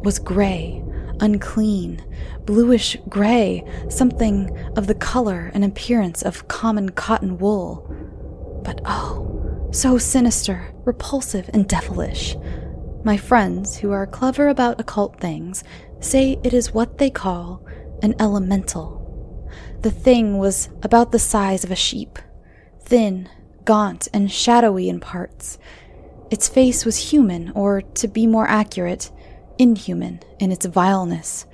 [0.05, 0.85] was gray,
[1.21, 2.05] unclean,
[2.45, 7.91] bluish gray, something of the color and appearance of common cotton wool.
[8.63, 12.37] But oh, so sinister, repulsive, and devilish.
[13.09, 15.65] My friends, who are clever about occult things,
[15.99, 17.65] say it is what they call
[18.03, 19.49] an elemental.
[19.81, 22.19] The thing was about the size of a sheep,
[22.83, 23.31] thin,
[23.65, 25.59] gaunt, and shadowy in parts.
[26.31, 29.11] Its face was human, or to be more accurate,
[29.57, 31.47] inhuman in its vileness,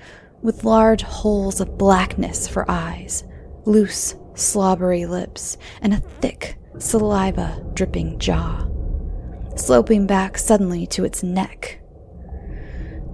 [0.43, 3.23] with large holes of blackness for eyes,
[3.65, 8.69] loose, slobbery lips, and a thick, saliva dripping jaw
[9.57, 11.81] sloping back suddenly to its neck.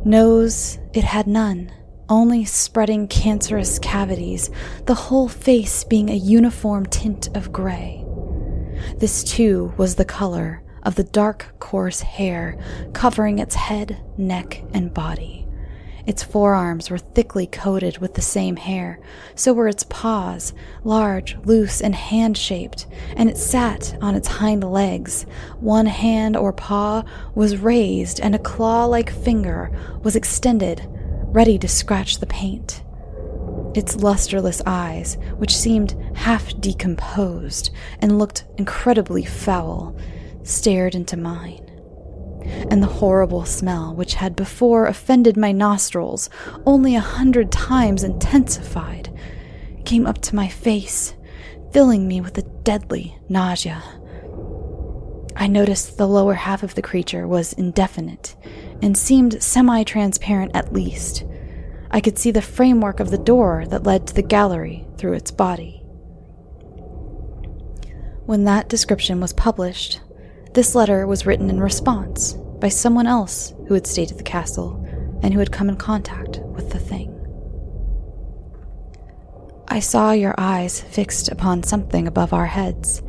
[0.05, 1.70] Nose it had none,
[2.09, 4.50] only spreading cancerous cavities,
[4.87, 8.05] the whole face being a uniform tint of gray.
[8.96, 12.59] This, too, was the color of the dark, coarse hair
[12.92, 15.46] covering its head, neck, and body.
[16.07, 19.01] Its forearms were thickly coated with the same hair,
[19.35, 20.53] so were its paws,
[20.85, 22.87] large, loose, and hand shaped,
[23.17, 25.27] and it sat on its hind legs.
[25.61, 29.71] One hand or paw was raised, and a claw like finger
[30.03, 30.87] was extended,
[31.27, 32.83] ready to scratch the paint.
[33.75, 39.97] Its lusterless eyes, which seemed half decomposed and looked incredibly foul,
[40.43, 41.69] stared into mine
[42.44, 46.31] and the horrible smell which had before offended my nostrils,
[46.66, 49.14] only a hundred times intensified,
[49.85, 51.14] came up to my face,
[51.72, 53.83] filling me with a deadly nausea.
[55.37, 58.37] I noticed the lower half of the creature was indefinite
[58.83, 61.24] and seemed semi transparent at least.
[61.90, 65.31] I could see the framework of the door that led to the gallery through its
[65.31, 65.83] body.
[68.26, 70.00] When that description was published,
[70.53, 74.85] this letter was written in response by someone else who had stayed at the castle
[75.23, 77.17] and who had come in contact with the thing.
[79.69, 83.03] I saw your eyes fixed upon something above our heads,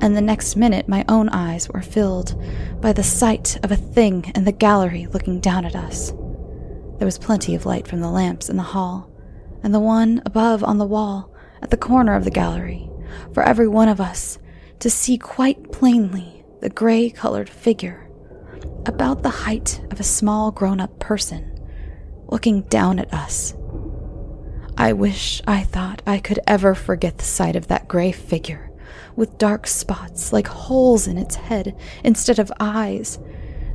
[0.00, 2.42] and the next minute my own eyes were filled
[2.80, 6.12] by the sight of a thing in the gallery looking down at us.
[6.96, 9.10] There was plenty of light from the lamps in the hall,
[9.62, 12.88] and the one above on the wall at the corner of the gallery,
[13.34, 14.38] for every one of us
[14.78, 18.08] to see quite plainly the gray colored figure,
[18.86, 21.58] about the height of a small grown up person,
[22.28, 23.54] looking down at us.
[24.76, 28.70] I wish I thought I could ever forget the sight of that gray figure,
[29.16, 33.18] with dark spots like holes in its head instead of eyes,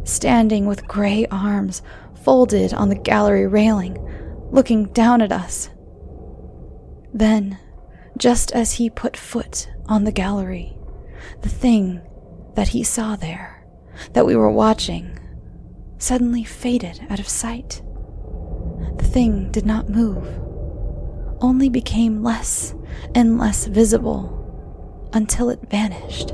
[0.04, 1.82] standing with gray arms
[2.24, 3.98] folded on the gallery railing,
[4.52, 5.70] looking down at us.
[7.14, 7.60] Then,
[8.18, 10.78] just as he put foot on the gallery,
[11.42, 12.02] the thing
[12.56, 13.66] that he saw there,
[14.14, 15.20] that we were watching,
[15.98, 17.82] suddenly faded out of sight.
[18.98, 20.28] The thing did not move,
[21.42, 22.74] only became less
[23.14, 26.32] and less visible until it vanished.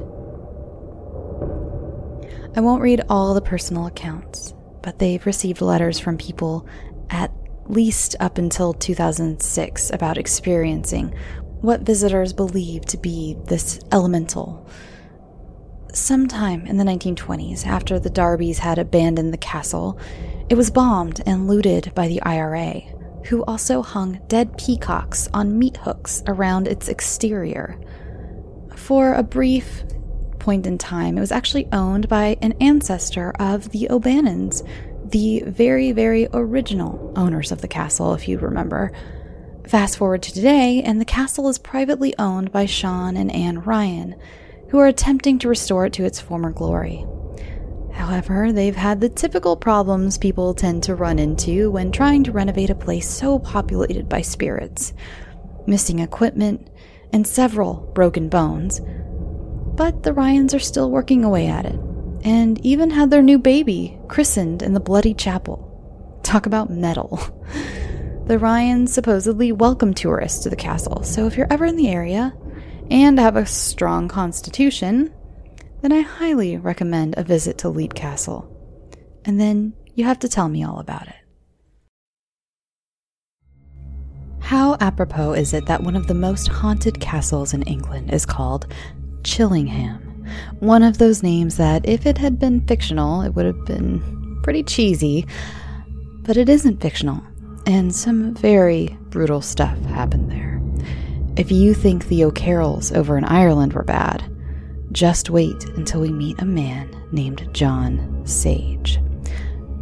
[2.56, 6.68] I won't read all the personal accounts, but they've received letters from people
[7.10, 7.32] at
[7.68, 11.14] least up until 2006 about experiencing
[11.62, 14.68] what visitors believe to be this elemental
[15.94, 20.00] Sometime in the 1920s, after the Darbys had abandoned the castle,
[20.48, 22.82] it was bombed and looted by the IRA,
[23.26, 27.78] who also hung dead peacocks on meat hooks around its exterior.
[28.78, 29.84] For a brief
[30.40, 34.64] point in time, it was actually owned by an ancestor of the O'Bannons,
[35.04, 38.94] the very, very original owners of the castle, if you remember.
[39.68, 44.16] Fast forward to today, and the castle is privately owned by Sean and Anne Ryan
[44.72, 47.06] who are attempting to restore it to its former glory.
[47.92, 52.70] However, they've had the typical problems people tend to run into when trying to renovate
[52.70, 54.94] a place so populated by spirits
[55.68, 56.70] missing equipment
[57.12, 58.80] and several broken bones.
[59.76, 61.80] But the Ryans are still working away at it,
[62.24, 66.20] and even had their new baby christened in the Bloody Chapel.
[66.24, 67.20] Talk about metal.
[68.28, 72.34] The Ryans supposedly welcome tourists to the castle, so if you're ever in the area,
[72.92, 75.14] and have a strong constitution,
[75.82, 78.48] then I highly recommend a visit to Leap Castle.
[79.26, 81.16] And then you have to tell me all about it.
[84.40, 88.68] How apropos is it that one of the most haunted castles in England is called
[89.24, 90.28] Chillingham?
[90.60, 94.64] One of those names that, if it had been fictional, it would have been pretty
[94.64, 95.26] cheesy,
[96.24, 97.22] but it isn't fictional,
[97.66, 100.61] and some very brutal stuff happened there.
[101.38, 104.24] If you think the O'Carrolls over in Ireland were bad,
[104.92, 109.00] just wait until we meet a man named John Sage.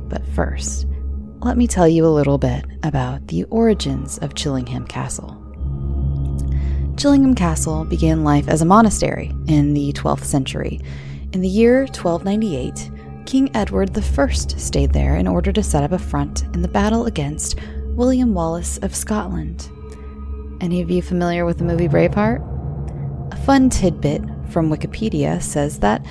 [0.07, 0.85] But first,
[1.39, 5.35] let me tell you a little bit about the origins of Chillingham Castle.
[6.97, 10.79] Chillingham Castle began life as a monastery in the 12th century.
[11.33, 12.91] In the year 1298,
[13.25, 17.08] King Edward I stayed there in order to set up a front in the battle
[17.08, 17.58] against
[17.95, 19.71] William Wallace of Scotland.
[20.62, 23.33] Any of you familiar with the movie Braveheart?
[23.33, 26.05] A fun tidbit from Wikipedia says that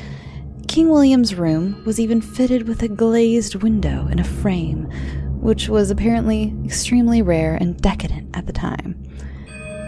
[0.68, 4.84] King William's room was even fitted with a glazed window in a frame,
[5.40, 8.96] which was apparently extremely rare and decadent at the time.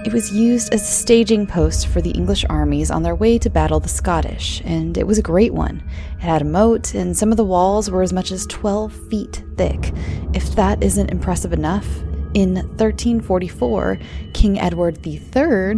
[0.04, 3.48] It was used as a staging post for the English armies on their way to
[3.50, 5.82] battle the Scottish, and it was a great one.
[6.16, 9.42] It had a moat, and some of the walls were as much as 12 feet
[9.56, 9.92] thick.
[10.34, 11.86] If that isn't impressive enough,
[12.34, 13.98] in 1344,
[14.32, 15.74] King Edward III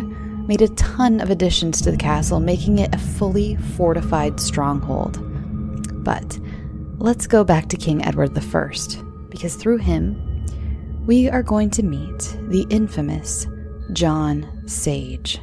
[0.46, 5.18] made a ton of additions to the castle, making it a fully fortified stronghold.
[6.04, 6.38] But
[6.98, 8.70] let's go back to King Edward I,
[9.28, 10.46] because through him,
[11.06, 13.46] we are going to meet the infamous
[13.92, 15.40] John Sage.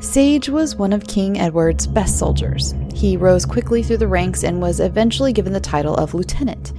[0.00, 2.74] Sage was one of King Edward's best soldiers.
[2.94, 6.72] He rose quickly through the ranks and was eventually given the title of lieutenant.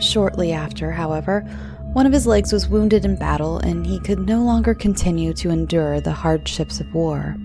[0.00, 1.48] Shortly after, however,
[1.92, 5.50] one of his legs was wounded in battle and he could no longer continue to
[5.50, 7.36] endure the hardships of war.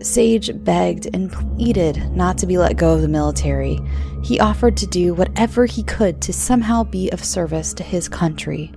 [0.00, 3.78] Sage begged and pleaded not to be let go of the military.
[4.24, 8.72] He offered to do whatever he could to somehow be of service to his country.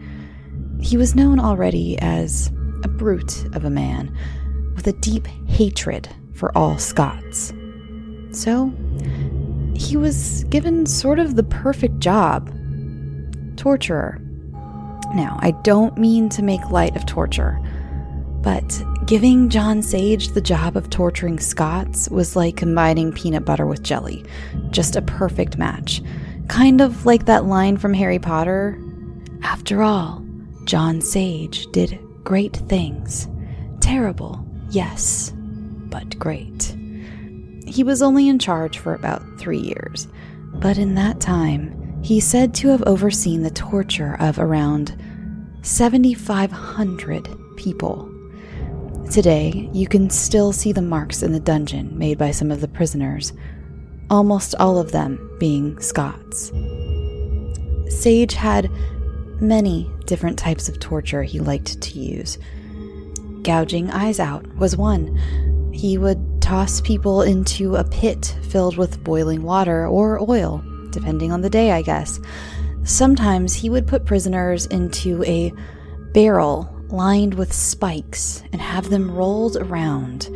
[0.81, 2.51] He was known already as
[2.83, 4.15] a brute of a man,
[4.75, 7.53] with a deep hatred for all Scots.
[8.31, 8.73] So,
[9.73, 12.53] he was given sort of the perfect job
[13.55, 14.21] torturer.
[15.15, 17.59] Now, I don't mean to make light of torture,
[18.41, 23.83] but giving John Sage the job of torturing Scots was like combining peanut butter with
[23.83, 24.25] jelly.
[24.71, 26.01] Just a perfect match.
[26.47, 28.79] Kind of like that line from Harry Potter.
[29.41, 30.23] After all,
[30.65, 33.27] John Sage did great things.
[33.79, 36.75] Terrible, Yes, but great.
[37.65, 40.07] He was only in charge for about three years,
[40.53, 45.01] but in that time, he's said to have overseen the torture of around
[45.65, 48.11] 7,500 people.
[49.11, 52.67] Today, you can still see the marks in the dungeon made by some of the
[52.67, 53.33] prisoners,
[54.09, 56.51] almost all of them being Scots.
[57.89, 58.69] Sage had
[59.41, 62.37] many different types of torture he liked to use
[63.45, 65.15] gouging eyes out was one.
[65.71, 71.41] He would toss people into a pit filled with boiling water or oil, depending on
[71.41, 72.19] the day, I guess.
[72.85, 75.51] Sometimes he would put prisoners into a
[76.13, 80.27] barrel lined with spikes and have them rolled around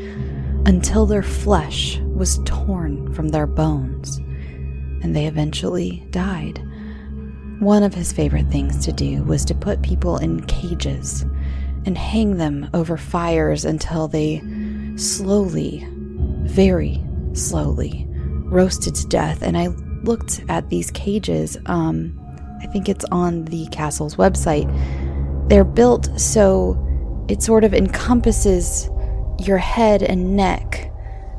[0.66, 6.60] until their flesh was torn from their bones, and they eventually died.
[7.60, 11.22] One of his favorite things to do was to put people in cages
[11.86, 14.42] and hang them over fires until they
[14.96, 15.88] slowly,
[16.46, 19.44] very slowly, roasted to death.
[19.44, 19.68] And I
[20.04, 21.56] looked at these cages.
[21.68, 22.20] Um,
[22.62, 24.68] I think it's on the castle's website.
[25.50, 26.78] They're built so
[27.28, 28.90] it sort of encompasses
[29.38, 30.92] your head and neck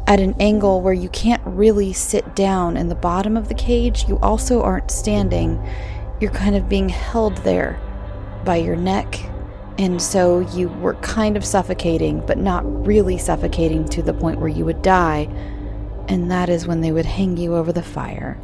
[0.06, 4.08] at an angle where you can't really sit down in the bottom of the cage.
[4.08, 5.62] You also aren't standing.
[6.20, 7.78] You're kind of being held there
[8.44, 9.20] by your neck
[9.80, 14.46] and so you were kind of suffocating, but not really suffocating to the point where
[14.46, 15.22] you would die.
[16.06, 18.38] And that is when they would hang you over the fire.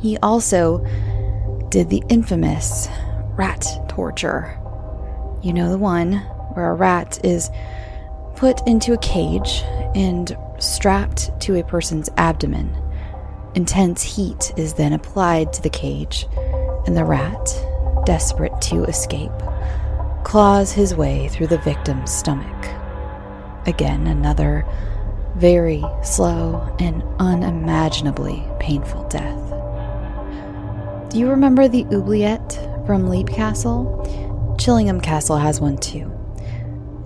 [0.00, 0.82] He also
[1.70, 2.88] did the infamous
[3.36, 4.58] rat torture.
[5.42, 6.14] You know the one
[6.54, 7.50] where a rat is
[8.34, 9.62] put into a cage
[9.94, 12.76] and strapped to a person's abdomen.
[13.54, 16.26] Intense heat is then applied to the cage,
[16.86, 17.48] and the rat,
[18.04, 19.32] desperate to escape,
[20.24, 22.66] claws his way through the victim's stomach.
[23.66, 24.66] Again, another
[25.36, 29.49] very slow and unimaginably painful death.
[31.10, 32.52] Do you remember the oubliette
[32.86, 34.56] from Leap Castle?
[34.60, 36.08] Chillingham Castle has one too.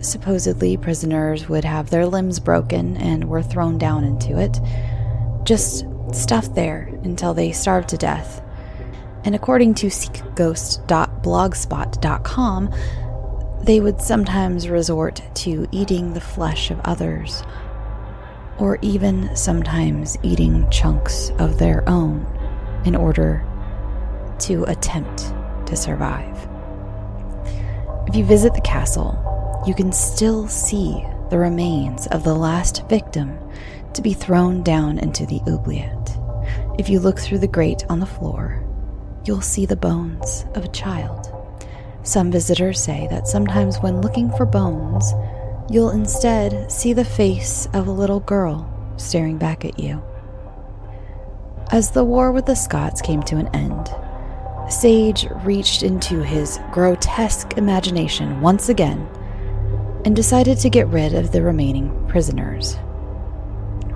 [0.02, 4.60] Supposedly, prisoners would have their limbs broken and were thrown down into it,
[5.44, 8.42] just stuffed there until they starved to death.
[9.24, 12.74] And according to seekghost.blogspot.com,
[13.62, 17.42] they would sometimes resort to eating the flesh of others,
[18.58, 22.26] or even sometimes eating chunks of their own
[22.84, 23.42] in order
[24.40, 25.32] to attempt
[25.66, 26.48] to survive.
[28.06, 29.18] If you visit the castle,
[29.66, 33.38] you can still see the remains of the last victim
[33.94, 36.16] to be thrown down into the oubliette.
[36.78, 38.62] If you look through the grate on the floor,
[39.24, 41.32] you'll see the bones of a child.
[42.02, 45.12] Some visitors say that sometimes when looking for bones,
[45.70, 50.02] you'll instead see the face of a little girl staring back at you.
[51.70, 53.88] As the war with the Scots came to an end,
[54.68, 59.06] Sage reached into his grotesque imagination once again
[60.04, 62.76] and decided to get rid of the remaining prisoners.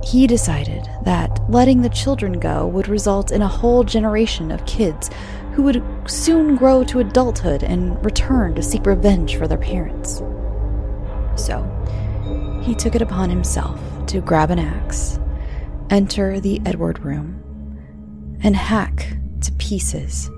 [0.07, 5.09] He decided that letting the children go would result in a whole generation of kids
[5.51, 10.21] who would soon grow to adulthood and return to seek revenge for their parents.
[11.35, 11.61] So,
[12.63, 15.19] he took it upon himself to grab an axe,
[15.89, 17.43] enter the Edward room,
[18.41, 20.29] and hack to pieces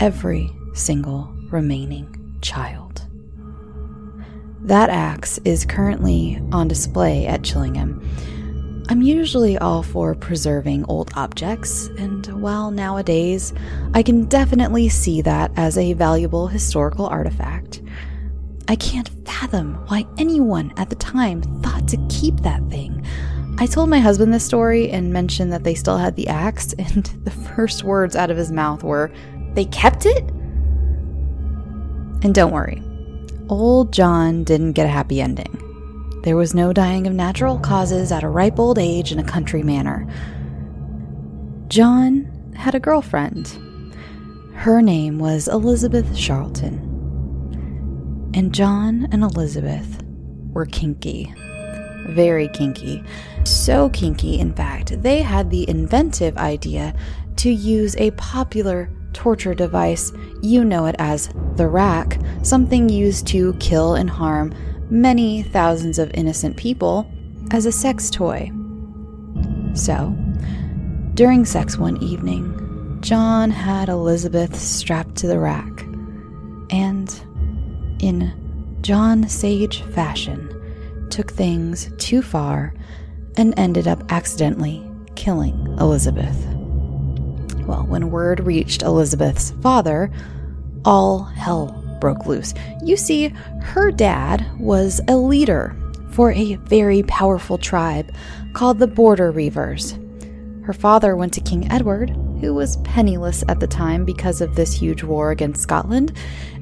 [0.00, 3.06] every single remaining child.
[4.62, 8.02] That axe is currently on display at Chillingham.
[8.88, 13.52] I'm usually all for preserving old objects, and while nowadays
[13.94, 17.82] I can definitely see that as a valuable historical artifact,
[18.68, 23.04] I can't fathom why anyone at the time thought to keep that thing
[23.60, 27.04] I told my husband this story and mentioned that they still had the axe, and
[27.24, 29.12] the first words out of his mouth were,
[29.52, 30.30] They kept it?
[32.22, 32.82] And don't worry,
[33.50, 35.69] old John didn't get a happy ending.
[36.22, 39.62] There was no dying of natural causes at a ripe old age in a country
[39.62, 40.06] manor.
[41.68, 43.56] John had a girlfriend.
[44.54, 46.88] Her name was Elizabeth Charlton.
[48.34, 50.02] And John and Elizabeth
[50.52, 51.32] were kinky.
[52.08, 53.02] Very kinky.
[53.44, 56.94] So kinky, in fact, they had the inventive idea
[57.36, 60.12] to use a popular torture device,
[60.42, 64.52] you know it as the rack, something used to kill and harm
[64.90, 67.10] many thousands of innocent people,
[67.52, 68.50] as a sex toy.
[69.74, 70.14] So,
[71.14, 75.82] during sex one evening, John had Elizabeth strapped to the rack,
[76.70, 77.08] and,
[78.00, 78.32] in
[78.82, 80.48] John Sage fashion,
[81.10, 82.74] took things too far
[83.36, 84.84] and ended up accidentally
[85.16, 86.36] killing Elizabeth.
[87.66, 90.10] Well, when word reached Elizabeth's father,
[90.84, 92.54] all hell broke loose.
[92.82, 93.28] You see,
[93.62, 95.76] her dad was a leader
[96.10, 98.12] for a very powerful tribe
[98.52, 99.98] called the Border Reivers.
[100.64, 104.72] Her father went to King Edward, who was penniless at the time because of this
[104.72, 106.12] huge war against Scotland,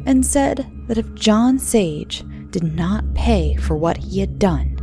[0.06, 4.74] and said that if John Sage did not pay for what he had done,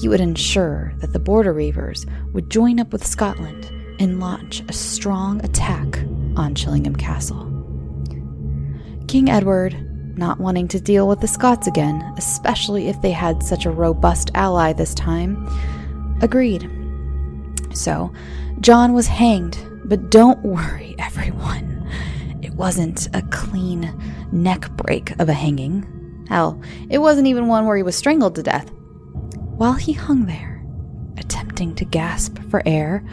[0.00, 4.72] he would ensure that the border reivers would join up with Scotland and launch a
[4.72, 5.98] strong attack
[6.36, 7.59] on Chillingham Castle.
[9.10, 9.74] King Edward,
[10.16, 14.30] not wanting to deal with the Scots again, especially if they had such a robust
[14.36, 15.48] ally this time,
[16.22, 16.70] agreed.
[17.74, 18.12] So,
[18.60, 21.90] John was hanged, but don't worry, everyone.
[22.40, 23.92] It wasn't a clean
[24.30, 26.24] neck break of a hanging.
[26.28, 28.70] Hell, it wasn't even one where he was strangled to death.
[29.56, 30.64] While he hung there,
[31.18, 33.04] attempting to gasp for air,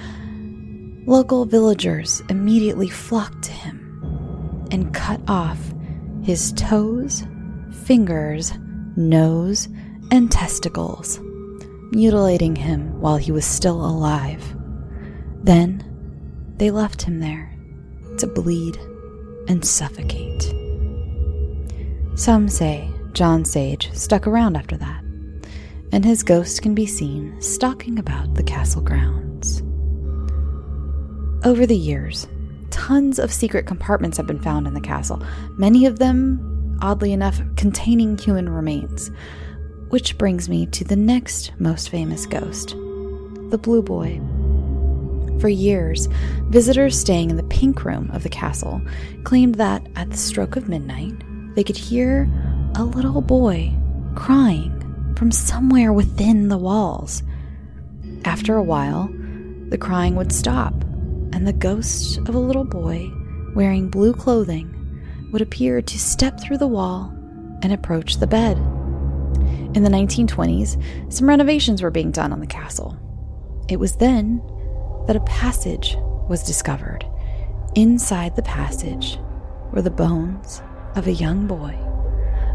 [1.07, 5.57] local villagers immediately flocked to him and cut off
[6.27, 7.23] his toes,
[7.85, 8.51] fingers,
[8.97, 9.69] nose,
[10.11, 11.21] and testicles,
[11.91, 14.43] mutilating him while he was still alive.
[15.41, 15.85] Then
[16.57, 17.57] they left him there
[18.17, 18.77] to bleed
[19.47, 20.53] and suffocate.
[22.15, 25.01] Some say John Sage stuck around after that,
[25.93, 29.61] and his ghost can be seen stalking about the castle grounds.
[31.47, 32.27] Over the years,
[32.69, 35.21] tons of secret compartments have been found in the castle,
[35.57, 39.11] many of them, oddly enough, containing human remains.
[39.89, 42.75] Which brings me to the next most famous ghost
[43.49, 44.19] the Blue Boy.
[45.39, 46.07] For years,
[46.49, 48.81] visitors staying in the pink room of the castle
[49.23, 51.13] claimed that at the stroke of midnight,
[51.55, 52.29] they could hear
[52.75, 53.71] a little boy
[54.15, 57.23] crying from somewhere within the walls.
[58.25, 59.09] After a while,
[59.69, 60.73] the crying would stop,
[61.33, 63.11] and the ghost of a little boy
[63.55, 64.73] wearing blue clothing
[65.31, 67.13] would appear to step through the wall
[67.61, 68.57] and approach the bed.
[69.75, 72.97] In the 1920s, some renovations were being done on the castle.
[73.69, 74.41] It was then
[75.07, 75.97] that a passage
[76.29, 77.05] was discovered.
[77.75, 79.19] Inside the passage
[79.71, 80.61] were the bones
[80.95, 81.77] of a young boy,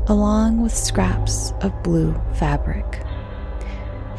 [0.08, 3.02] along with scraps of blue fabric.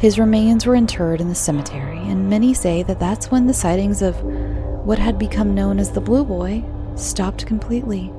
[0.04, 4.02] His remains were interred in the cemetery, and many say that that's when the sightings
[4.02, 6.62] of what had become known as the Blue Boy
[6.94, 8.12] stopped completely.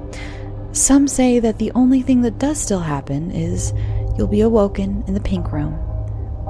[0.71, 3.71] Some say that the only thing that does still happen is
[4.17, 5.77] you'll be awoken in the pink room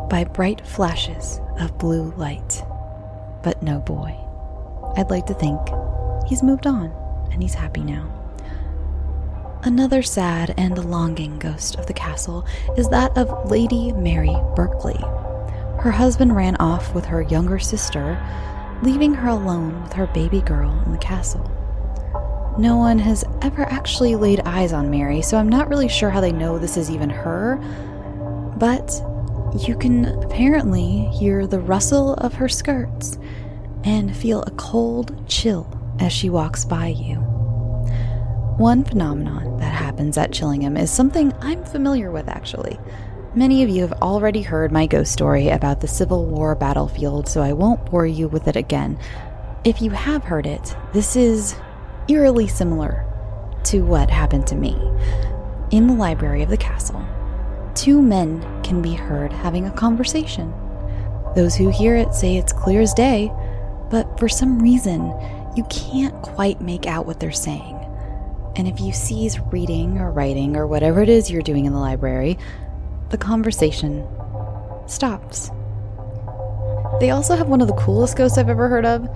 [0.09, 2.63] by bright flashes of blue light.
[3.43, 4.15] But no boy.
[4.95, 5.59] I'd like to think
[6.29, 6.93] he's moved on
[7.33, 8.09] and he's happy now.
[9.65, 12.45] Another sad and longing ghost of the castle
[12.77, 14.99] is that of Lady Mary Berkeley.
[15.81, 18.23] Her husband ran off with her younger sister,
[18.83, 21.49] leaving her alone with her baby girl in the castle.
[22.59, 26.21] No one has ever actually laid eyes on Mary, so I'm not really sure how
[26.21, 27.55] they know this is even her,
[28.59, 29.01] but
[29.67, 33.17] you can apparently hear the rustle of her skirts
[33.83, 35.67] and feel a cold chill
[35.99, 37.34] as she walks by you.
[38.57, 42.79] One phenomenon that happens at Chillingham is something I'm familiar with, actually.
[43.33, 47.41] Many of you have already heard my ghost story about the Civil War battlefield, so
[47.41, 48.97] I won't bore you with it again.
[49.65, 51.57] If you have heard it, this is
[52.07, 53.05] eerily similar
[53.65, 54.79] to what happened to me.
[55.71, 57.05] In the library of the castle,
[57.73, 60.53] two men can be heard having a conversation.
[61.35, 63.33] Those who hear it say it's clear as day,
[63.91, 65.13] but for some reason,
[65.57, 67.84] you can't quite make out what they're saying.
[68.55, 71.79] And if you cease reading or writing or whatever it is you're doing in the
[71.79, 72.37] library,
[73.09, 74.07] the conversation
[74.87, 75.51] stops.
[76.99, 79.09] They also have one of the coolest ghosts I've ever heard of.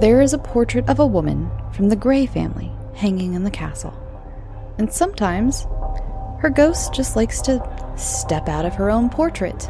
[0.00, 3.94] There is a portrait of a woman from the Grey family hanging in the castle.
[4.78, 5.66] And sometimes
[6.40, 7.60] her ghost just likes to
[7.96, 9.68] step out of her own portrait.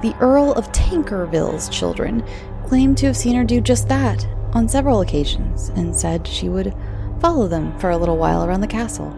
[0.00, 2.24] The Earl of Tankerville's children
[2.66, 6.74] claim to have seen her do just that on several occasions and said she would
[7.20, 9.14] follow them for a little while around the castle.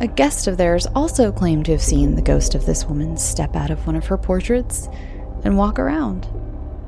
[0.00, 3.54] A guest of theirs also claimed to have seen the ghost of this woman step
[3.54, 4.88] out of one of her portraits
[5.44, 6.26] and walk around.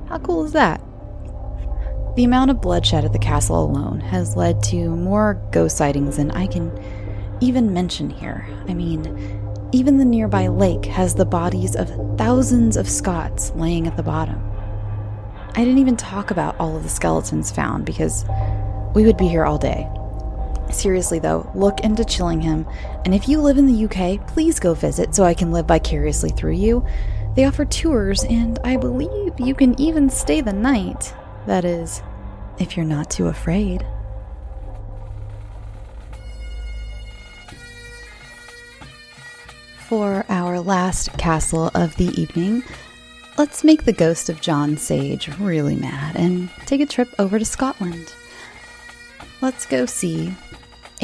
[0.08, 0.80] How cool is that?
[2.16, 6.30] The amount of bloodshed at the castle alone has led to more ghost sightings than
[6.30, 6.72] I can
[7.40, 8.46] even mention here.
[8.68, 9.40] I mean,
[9.72, 14.40] even the nearby lake has the bodies of thousands of Scots laying at the bottom.
[15.56, 18.24] I didn't even talk about all of the skeletons found because
[18.94, 19.88] we would be here all day.
[20.70, 22.66] Seriously, though, look into Chillingham,
[23.04, 26.30] and if you live in the UK, please go visit so I can live vicariously
[26.30, 26.84] through you.
[27.36, 31.14] They offer tours, and I believe you can even stay the night.
[31.46, 32.02] That is,
[32.58, 33.86] if you're not too afraid.
[39.88, 42.64] For our last castle of the evening,
[43.36, 47.44] let's make the ghost of John Sage really mad and take a trip over to
[47.44, 48.12] Scotland.
[49.40, 50.34] Let's go see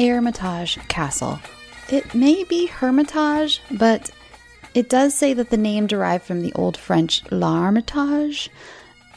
[0.07, 1.39] Hermitage Castle.
[1.89, 4.11] It may be Hermitage, but
[4.73, 8.49] it does say that the name derived from the Old French l'Armitage,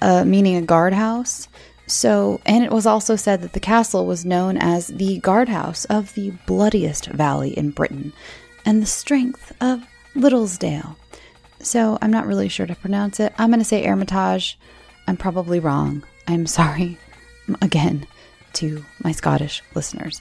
[0.02, 1.48] uh, meaning a guardhouse.
[1.86, 6.14] So, and it was also said that the castle was known as the guardhouse of
[6.14, 8.12] the bloodiest valley in Britain
[8.64, 10.96] and the strength of Liddesdale.
[11.60, 13.34] So, I'm not really sure to pronounce it.
[13.38, 14.58] I'm going to say Hermitage.
[15.06, 16.04] I'm probably wrong.
[16.26, 16.98] I'm sorry
[17.60, 18.06] again
[18.54, 20.20] to my Scottish listeners.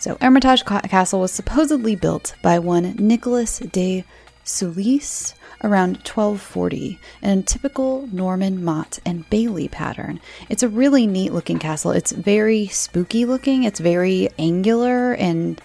[0.00, 4.02] So, Hermitage Castle was supposedly built by one Nicholas de
[4.46, 10.18] Soulis around 1240 in a typical Norman motte and Bailey pattern.
[10.48, 11.90] It's a really neat looking castle.
[11.90, 15.60] It's very spooky looking, it's very angular and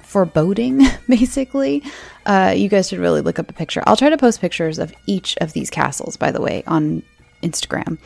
[0.00, 1.82] foreboding, basically.
[2.24, 3.82] Uh, you guys should really look up a picture.
[3.84, 7.02] I'll try to post pictures of each of these castles, by the way, on
[7.42, 7.98] Instagram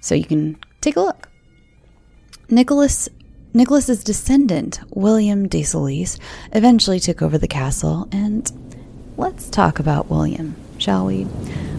[0.00, 1.28] so you can take a look.
[2.48, 3.10] Nicholas
[3.52, 6.20] Nicholas's descendant, William de Soulis,
[6.52, 8.48] eventually took over the castle, and
[9.16, 11.24] let's talk about William, shall we?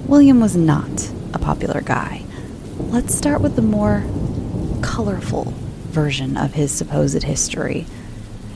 [0.05, 2.23] William was not a popular guy.
[2.77, 4.03] Let's start with the more
[4.81, 5.53] colorful
[5.85, 7.85] version of his supposed history.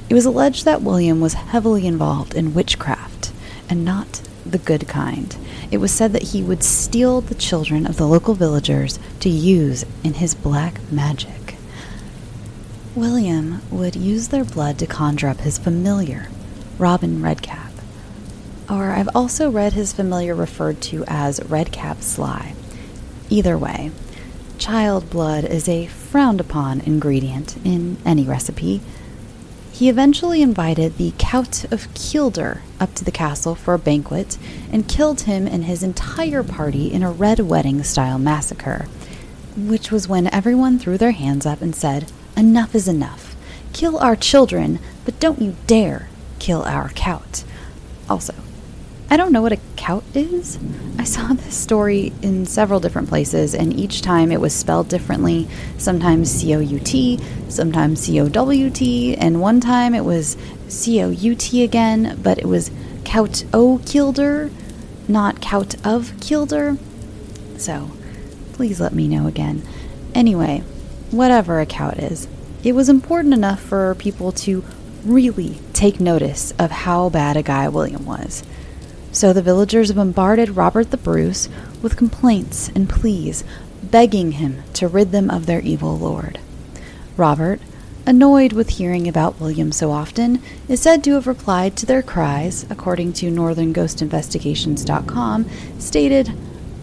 [0.10, 3.32] It was alleged that William was heavily involved in witchcraft,
[3.70, 5.38] and not the good kind.
[5.72, 9.86] It was said that he would steal the children of the local villagers to use
[10.04, 11.45] in his black magic.
[12.96, 16.30] William would use their blood to conjure up his familiar,
[16.78, 17.74] Robin Redcap.
[18.70, 22.56] Or I've also read his familiar referred to as Redcap Sly.
[23.30, 23.92] Either way,
[24.58, 28.80] child blood is a frowned upon ingredient in any recipe.
[29.74, 34.38] He eventually invited the Count of Kielder up to the castle for a banquet
[34.72, 38.86] and killed him and his entire party in a red wedding style massacre,
[39.58, 43.36] which was when everyone threw their hands up and said, Enough is enough.
[43.74, 46.10] Kill our children, but don't you dare
[46.40, 47.44] kill our Count.
[48.10, 48.34] Also,
[49.10, 50.58] I don't know what a Cout is.
[50.98, 55.48] I saw this story in several different places, and each time it was spelled differently.
[55.78, 60.36] Sometimes C O U T, sometimes C O W T, and one time it was
[60.68, 62.72] C O U T again, but it was
[63.04, 64.50] Cout O Kilder,
[65.08, 66.78] not Cout of Kilder.
[67.58, 67.92] So,
[68.54, 69.62] please let me know again.
[70.14, 70.64] Anyway,
[71.16, 72.28] whatever a cow is,
[72.64, 74.64] it was important enough for people to
[75.06, 78.44] really take notice of how bad a guy William was.
[79.12, 81.48] So the villagers bombarded Robert the Bruce
[81.82, 83.46] with complaints and pleas,
[83.84, 86.40] begging him to rid them of their evil lord.
[87.16, 87.62] Robert,
[88.06, 92.66] annoyed with hearing about William so often, is said to have replied to their cries,
[92.70, 95.46] according to northernghostinvestigations.com,
[95.80, 96.34] stated,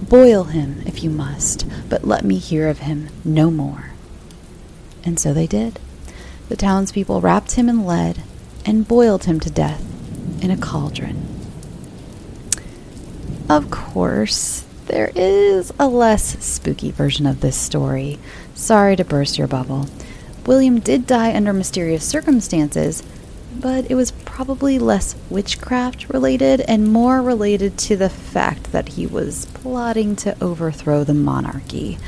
[0.00, 3.91] Boil him if you must, but let me hear of him no more.
[5.04, 5.78] And so they did.
[6.48, 8.22] The townspeople wrapped him in lead
[8.64, 9.84] and boiled him to death
[10.42, 11.28] in a cauldron.
[13.48, 18.18] Of course, there is a less spooky version of this story.
[18.54, 19.88] Sorry to burst your bubble.
[20.46, 23.02] William did die under mysterious circumstances,
[23.54, 29.06] but it was probably less witchcraft related and more related to the fact that he
[29.06, 31.98] was plotting to overthrow the monarchy.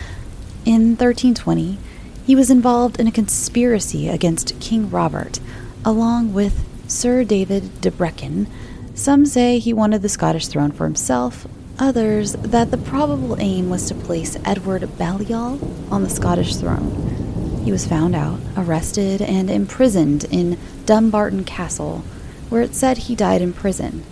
[0.64, 1.78] In 1320,
[2.26, 5.40] he was involved in a conspiracy against King Robert,
[5.84, 8.46] along with Sir David de Brechin,
[8.94, 11.46] some say he wanted the Scottish throne for himself,
[11.78, 15.58] others that the probable aim was to place Edward Balliol
[15.92, 17.62] on the Scottish throne.
[17.64, 22.04] He was found out, arrested, and imprisoned in Dumbarton Castle,
[22.48, 24.04] where it said he died in prison.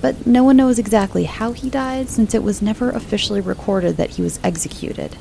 [0.00, 4.10] But no one knows exactly how he died since it was never officially recorded that
[4.10, 5.16] he was executed.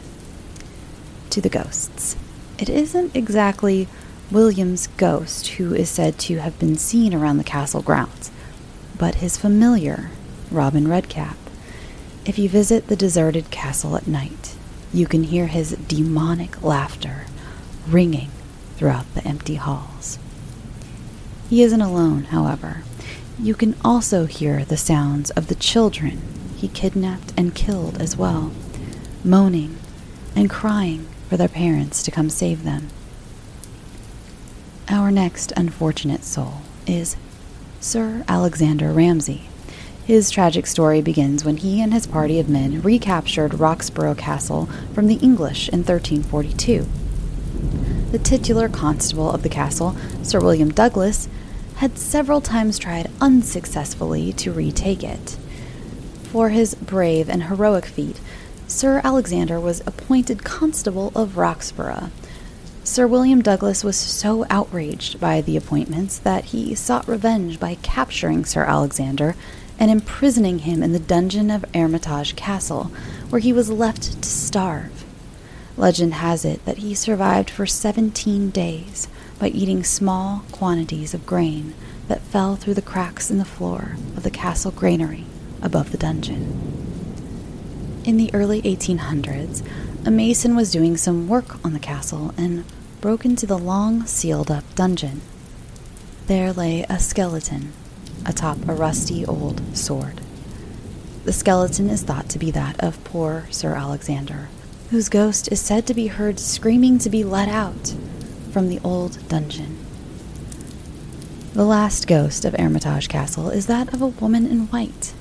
[1.32, 2.16] To the ghosts.
[2.62, 3.88] It isn't exactly
[4.30, 8.30] William's ghost who is said to have been seen around the castle grounds
[9.00, 10.12] but his familiar,
[10.52, 11.36] Robin Redcap.
[12.24, 14.56] If you visit the deserted castle at night,
[14.94, 17.26] you can hear his demonic laughter
[17.88, 18.30] ringing
[18.78, 20.20] throughout the empty halls.
[21.50, 22.84] He isn't alone, however.
[23.40, 26.22] You can also hear the sounds of the children
[26.58, 28.52] he kidnapped and killed as well,
[29.24, 29.78] moaning
[30.36, 32.90] and crying for their parents to come save them.
[34.90, 36.56] Our next unfortunate soul
[36.86, 37.16] is
[37.80, 39.48] Sir Alexander Ramsay.
[40.04, 45.08] His tragic story begins when he and his party of men recaptured Roxburgh Castle from
[45.08, 46.86] the English in 1342.
[48.12, 51.30] The titular constable of the castle, Sir William Douglas,
[51.76, 55.38] had several times tried unsuccessfully to retake it.
[56.24, 58.20] For his brave and heroic feat,
[58.72, 62.10] Sir Alexander was appointed constable of Roxburgh,
[62.86, 68.46] Sir William Douglas was so outraged by the appointments that he sought revenge by capturing
[68.46, 69.36] Sir Alexander
[69.78, 72.86] and imprisoning him in the dungeon of Hermitage Castle,
[73.30, 75.04] where he was left to starve.
[75.76, 81.74] Legend has it that he survived for 17 days by eating small quantities of grain
[82.08, 85.26] that fell through the cracks in the floor of the castle granary
[85.62, 86.81] above the dungeon.
[88.04, 89.64] In the early 1800s,
[90.08, 92.66] a mason was doing some work on the castle and
[93.00, 95.22] broke into the long, sealed up dungeon.
[96.26, 97.74] There lay a skeleton
[98.26, 100.20] atop a rusty old sword.
[101.26, 104.50] The skeleton is thought to be that of poor Sir Alexander,
[104.90, 107.94] whose ghost is said to be heard screaming to be let out
[108.52, 109.78] from the old dungeon.
[111.54, 115.14] The last ghost of Hermitage Castle is that of a woman in white.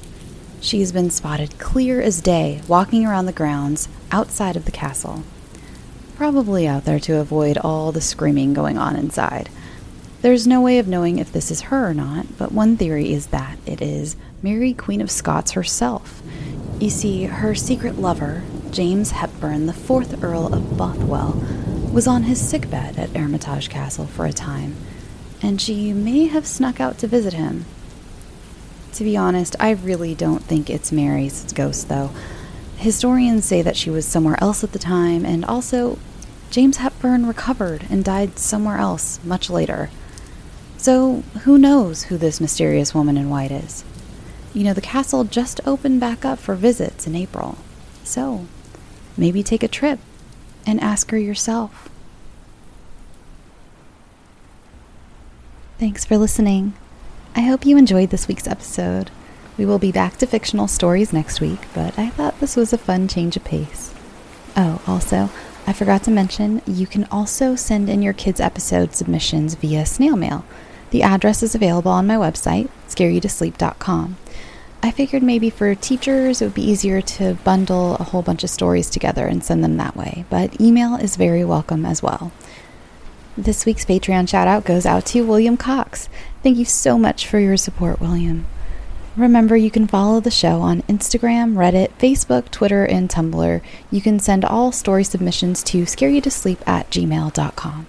[0.63, 5.25] She's been spotted clear as day walking around the grounds outside of the castle.
[6.17, 9.49] Probably out there to avoid all the screaming going on inside.
[10.21, 13.29] There's no way of knowing if this is her or not, but one theory is
[13.29, 16.23] that it is Mary, Queen of Scots herself.
[16.79, 21.43] You see, her secret lover, James Hepburn, the fourth Earl of Bothwell,
[21.91, 24.77] was on his sickbed at Hermitage Castle for a time,
[25.41, 27.65] and she may have snuck out to visit him.
[28.95, 32.11] To be honest, I really don't think it's Mary's ghost, though.
[32.77, 35.99] Historians say that she was somewhere else at the time, and also,
[36.51, 39.91] James Hepburn recovered and died somewhere else much later.
[40.77, 43.85] So, who knows who this mysterious woman in white is?
[44.53, 47.59] You know, the castle just opened back up for visits in April.
[48.03, 48.47] So,
[49.17, 50.01] maybe take a trip
[50.67, 51.89] and ask her yourself.
[55.79, 56.75] Thanks for listening.
[57.35, 59.11] I hope you enjoyed this week's episode.
[59.57, 62.79] We will be back to fictional stories next week, but I thought this was a
[62.79, 63.95] fun change of pace.
[64.57, 65.31] Oh, also,
[65.65, 70.17] I forgot to mention you can also send in your kids' episode submissions via snail
[70.17, 70.45] mail.
[70.91, 74.17] The address is available on my website, scareyoutosleep.com.
[74.83, 78.51] I figured maybe for teachers it would be easier to bundle a whole bunch of
[78.51, 82.33] stories together and send them that way, but email is very welcome as well.
[83.41, 86.11] This week's Patreon shout out goes out to William Cox.
[86.43, 88.45] Thank you so much for your support, William.
[89.17, 93.63] Remember, you can follow the show on Instagram, Reddit, Facebook, Twitter, and Tumblr.
[93.91, 97.87] You can send all story submissions to scareyoutosleep at gmail.com.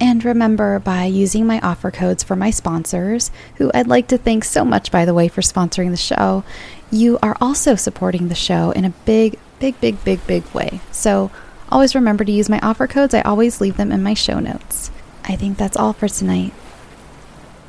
[0.00, 4.44] And remember, by using my offer codes for my sponsors, who I'd like to thank
[4.44, 6.42] so much, by the way, for sponsoring the show,
[6.90, 10.80] you are also supporting the show in a big, big, big, big, big way.
[10.90, 11.30] So
[11.70, 13.14] always remember to use my offer codes.
[13.14, 14.90] I always leave them in my show notes.
[15.24, 16.52] I think that's all for tonight.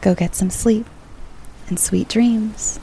[0.02, 0.86] Go get some sleep
[1.68, 2.80] and sweet dreams.